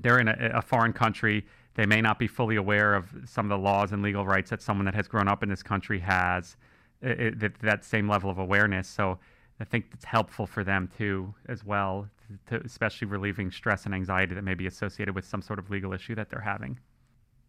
they're 0.00 0.18
in 0.18 0.26
a, 0.26 0.50
a, 0.54 0.60
foreign 0.60 0.92
country. 0.92 1.46
They 1.74 1.86
may 1.86 2.00
not 2.00 2.18
be 2.18 2.26
fully 2.26 2.56
aware 2.56 2.96
of 2.96 3.14
some 3.26 3.46
of 3.46 3.50
the 3.50 3.62
laws 3.62 3.92
and 3.92 4.02
legal 4.02 4.26
rights 4.26 4.50
that 4.50 4.60
someone 4.60 4.86
that 4.86 4.94
has 4.96 5.06
grown 5.06 5.28
up 5.28 5.44
in 5.44 5.48
this 5.48 5.62
country 5.62 6.00
has. 6.00 6.56
It, 7.00 7.40
it, 7.40 7.60
that 7.60 7.84
same 7.84 8.08
level 8.08 8.28
of 8.28 8.38
awareness. 8.38 8.88
So 8.88 9.20
I 9.60 9.64
think 9.64 9.86
it's 9.92 10.06
helpful 10.06 10.46
for 10.46 10.64
them 10.64 10.88
too, 10.96 11.34
as 11.48 11.64
well, 11.64 12.08
to, 12.48 12.60
especially 12.64 13.08
relieving 13.08 13.50
stress 13.50 13.84
and 13.84 13.94
anxiety 13.94 14.34
that 14.34 14.42
may 14.42 14.54
be 14.54 14.66
associated 14.66 15.14
with 15.14 15.26
some 15.26 15.42
sort 15.42 15.58
of 15.58 15.70
legal 15.70 15.92
issue 15.92 16.14
that 16.14 16.30
they're 16.30 16.40
having. 16.40 16.78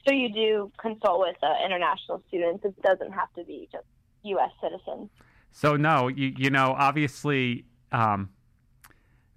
So 0.06 0.14
you 0.14 0.34
do 0.34 0.72
consult 0.78 1.22
with 1.22 1.38
uh, 1.42 1.54
international 1.66 2.22
students. 2.28 2.66
It 2.66 2.80
doesn't 2.82 3.12
have 3.12 3.32
to 3.36 3.44
be 3.46 3.70
just 3.72 3.86
U.S. 4.24 4.50
citizens. 4.62 5.10
So 5.52 5.76
no, 5.78 6.08
you 6.08 6.34
you 6.38 6.50
know 6.50 6.76
obviously. 6.78 7.66
Um, 7.92 8.30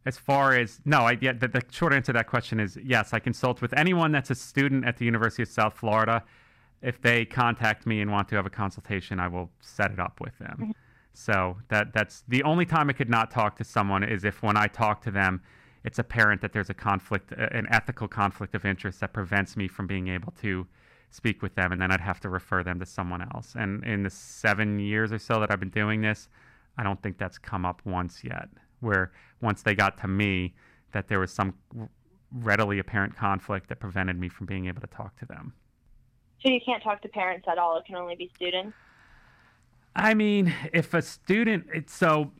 as 0.07 0.19
far 0.19 0.55
as 0.55 0.81
no, 0.85 0.99
I 0.99 1.17
yeah, 1.21 1.33
the, 1.33 1.49
the 1.49 1.63
short 1.71 1.95
answer 1.95 2.13
to 2.13 2.19
that 2.19 2.27
question 2.27 2.61
is 2.61 2.79
yes. 2.83 3.15
I 3.15 3.19
consult 3.19 3.63
with 3.63 3.73
anyone 3.73 4.13
that's 4.13 4.31
a 4.31 4.35
student 4.35 4.85
at 4.85 4.99
the 4.99 5.07
University 5.07 5.43
of 5.43 5.49
South 5.49 5.75
Florida. 5.75 6.23
If 6.83 7.01
they 7.01 7.25
contact 7.25 7.87
me 7.87 8.03
and 8.03 8.13
want 8.13 8.29
to 8.29 8.37
have 8.37 8.45
a 8.45 8.51
consultation, 8.51 9.19
I 9.19 9.29
will 9.29 9.51
set 9.61 9.91
it 9.91 9.99
up 9.99 10.21
with 10.21 10.37
them. 10.39 10.57
Mm-hmm. 10.61 10.71
So 11.15 11.57
that 11.69 11.93
that's 11.95 12.25
the 12.29 12.43
only 12.43 12.67
time 12.67 12.91
I 12.91 12.93
could 12.93 13.09
not 13.09 13.31
talk 13.31 13.57
to 13.57 13.65
someone 13.65 14.03
is 14.03 14.25
if 14.25 14.43
when 14.43 14.57
I 14.57 14.67
talk 14.67 15.01
to 15.03 15.11
them, 15.11 15.41
it's 15.85 15.99
apparent 15.99 16.41
that 16.41 16.53
there's 16.53 16.71
a 16.71 16.75
conflict, 16.75 17.33
an 17.33 17.67
ethical 17.71 18.09
conflict 18.09 18.55
of 18.55 18.65
interest 18.65 19.01
that 19.01 19.13
prevents 19.13 19.57
me 19.57 19.69
from 19.69 19.87
being 19.87 20.09
able 20.09 20.33
to 20.43 20.67
speak 21.11 21.41
with 21.43 21.55
them, 21.55 21.71
and 21.71 21.81
then 21.81 21.93
I'd 21.93 22.01
have 22.01 22.21
to 22.21 22.29
refer 22.29 22.65
them 22.65 22.81
to 22.81 22.87
someone 22.87 23.23
else. 23.23 23.55
And 23.57 23.85
in 23.85 24.03
the 24.03 24.11
seven 24.11 24.81
years 24.81 25.13
or 25.13 25.19
so 25.19 25.39
that 25.41 25.53
I've 25.53 25.61
been 25.61 25.71
doing 25.71 26.01
this, 26.01 26.29
I 26.77 26.83
don't 26.83 27.01
think 27.01 27.19
that's 27.19 27.39
come 27.39 27.65
up 27.65 27.81
once 27.85 28.25
yet. 28.25 28.49
Where 28.81 29.13
once 29.41 29.63
they 29.63 29.75
got 29.75 29.97
to 29.99 30.09
me, 30.09 30.55
that 30.93 31.07
there 31.09 31.21
was 31.21 31.33
some 31.33 31.55
readily 32.33 32.81
apparent 32.81 33.15
conflict 33.15 33.69
that 33.69 33.79
prevented 33.79 34.19
me 34.19 34.29
from 34.29 34.47
being 34.47 34.67
able 34.67 34.81
to 34.81 34.89
talk 34.89 35.17
to 35.21 35.27
them. 35.27 35.53
So 36.41 36.49
you 36.51 36.61
can't 36.65 36.83
talk 36.83 37.01
to 37.03 37.09
parents 37.09 37.47
at 37.51 37.59
all. 37.59 37.79
It 37.79 37.85
can 37.87 37.95
only 37.95 38.17
be 38.17 38.31
students. 38.35 38.75
I 39.97 40.15
mean, 40.15 40.53
if 40.73 40.95
a 40.95 41.03
student, 41.03 41.67
it's 41.73 41.95
so 41.95 42.33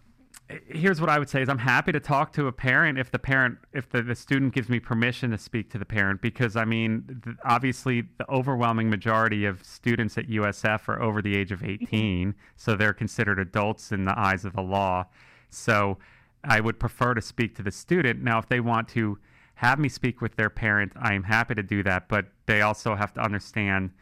here's 0.69 1.01
what 1.01 1.09
I 1.09 1.19
would 1.19 1.29
say 1.29 1.41
is 1.41 1.49
I'm 1.49 1.59
happy 1.59 1.93
to 1.93 2.01
talk 2.01 2.33
to 2.35 2.47
a 2.49 2.53
parent 2.53 2.99
if 2.99 3.11
the 3.11 3.19
parent 3.19 3.59
if 3.73 3.89
the, 3.89 4.03
the 4.03 4.15
student 4.15 4.53
gives 4.53 4.69
me 4.69 4.79
permission 4.79 5.31
to 5.31 5.39
speak 5.39 5.71
to 5.71 5.79
the 5.79 5.87
parent 5.87 6.21
because 6.21 6.55
I 6.55 6.65
mean 6.65 7.05
the, 7.25 7.37
obviously 7.45 8.03
the 8.19 8.31
overwhelming 8.31 8.91
majority 8.91 9.47
of 9.47 9.65
students 9.65 10.19
at 10.19 10.29
USF 10.29 10.89
are 10.89 11.01
over 11.01 11.23
the 11.23 11.37
age 11.37 11.51
of 11.51 11.61
mm-hmm. 11.61 11.85
18 11.85 12.35
so 12.57 12.77
they're 12.77 12.93
considered 12.93 13.39
adults 13.39 13.91
in 13.91 14.05
the 14.05 14.19
eyes 14.19 14.45
of 14.45 14.53
the 14.53 14.63
law. 14.63 15.07
So 15.49 15.99
I 16.43 16.61
would 16.61 16.79
prefer 16.79 17.15
to 17.15 17.23
speak 17.23 17.57
to 17.57 17.63
the 17.63 17.73
student. 17.73 18.23
Now 18.23 18.39
if 18.39 18.49
they 18.49 18.61
want 18.61 18.89
to 18.91 19.19
have 19.55 19.79
me 19.79 19.89
speak 19.89 20.21
with 20.21 20.37
their 20.37 20.51
parent 20.51 20.93
I 20.97 21.15
am 21.15 21.23
happy 21.23 21.55
to 21.55 21.63
do 21.63 21.83
that 21.85 22.09
but 22.09 22.27
they 22.47 22.61
also 22.61 22.95
have 22.95 23.15
to 23.15 23.21
understand 23.21 23.93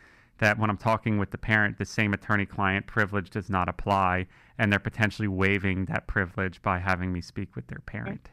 that 0.43 0.59
when 0.59 0.69
I'm 0.69 0.77
talking 0.77 1.19
with 1.19 1.31
the 1.31 1.39
parent, 1.39 1.79
the 1.79 1.85
same 1.85 2.13
attorney 2.13 2.47
client 2.47 2.89
privilege 2.89 3.31
does 3.31 3.49
not 3.49 3.69
apply, 3.69 4.27
and 4.59 4.73
they're 4.73 4.81
potentially 4.81 5.29
waiving 5.29 5.85
that 5.85 6.09
privilege 6.09 6.61
by 6.63 6.81
having 6.81 7.13
me 7.13 7.21
speak 7.21 7.55
with 7.55 7.69
their 7.69 7.79
parent. 7.87 8.29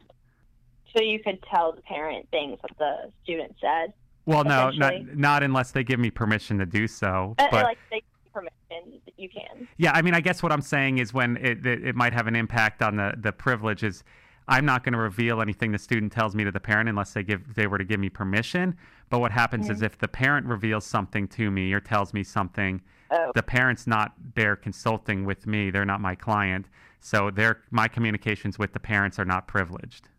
So 0.95 1.04
you 1.04 1.19
could 1.19 1.38
tell 1.43 1.72
the 1.72 1.84
parent 1.84 2.28
things 2.32 2.58
that 2.63 2.76
the 2.80 3.12
student 3.24 3.56
said. 3.62 3.93
Well, 4.26 4.43
no, 4.43 4.72
not, 4.72 4.93
not 5.15 5.43
unless 5.43 5.69
they 5.69 5.84
give 5.84 6.00
me 6.00 6.10
permission 6.10 6.58
to 6.58 6.65
do 6.65 6.88
so. 6.88 7.36
Uh, 7.38 7.48
but 7.52 7.63
like 7.63 7.78
they 7.91 8.02
permission, 8.34 9.00
you 9.15 9.30
can. 9.30 9.67
Yeah, 9.78 9.91
I 9.93 10.02
mean, 10.02 10.15
I 10.15 10.22
guess 10.22 10.41
what 10.41 10.52
I'm 10.52 10.63
saying 10.63 10.98
is 10.98 11.13
when 11.13 11.38
it, 11.38 11.63
it, 11.63 11.89
it 11.89 11.95
might 11.95 12.13
have 12.13 12.26
an 12.26 12.36
impact 12.36 12.82
on 12.82 12.95
the 12.95 13.13
the 13.17 13.32
privileges. 13.32 14.04
I'm 14.50 14.66
not 14.66 14.84
going 14.84 14.94
to 14.94 15.00
reveal 15.00 15.42
anything 15.42 15.72
the 15.72 15.78
student 15.78 16.12
tells 16.12 16.34
me 16.34 16.44
to 16.44 16.52
the 16.52 16.60
parent 16.60 16.90
unless 16.90 17.14
they 17.14 17.24
give 17.24 17.54
they 17.54 17.68
were 17.68 17.78
to 17.78 17.84
give 17.84 18.00
me 18.00 18.10
permission. 18.10 18.76
But 19.10 19.20
what 19.20 19.32
happens 19.32 19.66
mm-hmm. 19.66 19.76
is 19.76 19.82
if 19.84 19.98
the 19.98 20.08
parent 20.08 20.48
reveals 20.48 20.86
something 20.86 21.28
to 21.30 21.52
me 21.52 21.72
or 21.72 21.80
tells 21.80 22.14
me 22.14 22.24
something, 22.24 22.82
oh. 23.12 23.32
the 23.36 23.44
parent's 23.44 23.86
not 23.86 24.14
there 24.36 24.56
consulting 24.56 25.24
with 25.24 25.46
me. 25.46 25.70
They're 25.70 25.86
not 25.86 26.02
my 26.02 26.16
client. 26.16 26.66
So 27.00 27.30
their 27.30 27.62
my 27.70 27.88
communications 27.88 28.58
with 28.58 28.74
the 28.74 28.80
parents 28.80 29.20
are 29.20 29.26
not 29.26 29.48
privileged. 29.48 30.10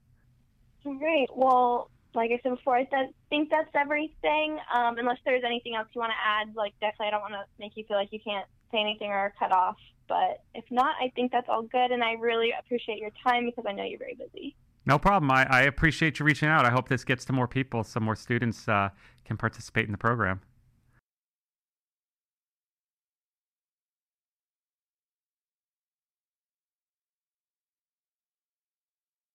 Great. 0.85 1.29
Well, 1.35 1.91
like 2.15 2.31
I 2.31 2.41
said 2.43 2.51
before, 2.51 2.77
I 2.77 2.85
th- 2.85 3.11
think 3.29 3.51
that's 3.51 3.71
everything. 3.75 4.59
Um, 4.73 4.97
unless 4.97 5.19
there's 5.25 5.43
anything 5.45 5.75
else 5.75 5.89
you 5.93 6.01
want 6.01 6.13
to 6.13 6.23
add, 6.25 6.55
like 6.55 6.73
definitely 6.81 7.09
I 7.09 7.11
don't 7.11 7.21
want 7.21 7.35
to 7.35 7.45
make 7.59 7.73
you 7.77 7.85
feel 7.85 7.97
like 7.97 8.13
you 8.13 8.21
can't 8.25 8.47
say 8.71 8.79
anything 8.81 9.11
or 9.11 9.33
cut 9.39 9.53
off. 9.53 9.77
But 10.09 10.43
if 10.55 10.65
not, 10.71 10.97
I 11.01 11.13
think 11.15 11.31
that's 11.31 11.49
all 11.49 11.63
good. 11.63 11.93
And 11.93 12.03
I 12.03 12.13
really 12.13 12.53
appreciate 12.59 12.99
your 12.99 13.11
time 13.25 13.47
because 13.47 13.65
I 13.69 13.73
know 13.73 13.85
you're 13.85 13.99
very 13.99 14.17
busy. 14.17 14.57
No 14.87 14.99
problem. 14.99 15.31
I, 15.31 15.47
I 15.49 15.63
appreciate 15.63 16.19
you 16.19 16.27
reaching 16.27 16.49
out. 16.49 16.65
I 16.65 16.71
hope 16.71 16.89
this 16.89 17.05
gets 17.05 17.25
to 17.27 17.33
more 17.33 17.47
people 17.47 17.85
so 17.85 18.01
more 18.01 18.17
students 18.17 18.67
uh, 18.67 18.89
can 19.25 19.37
participate 19.37 19.87
in 19.87 19.93
the 19.93 19.99
program. 19.99 20.41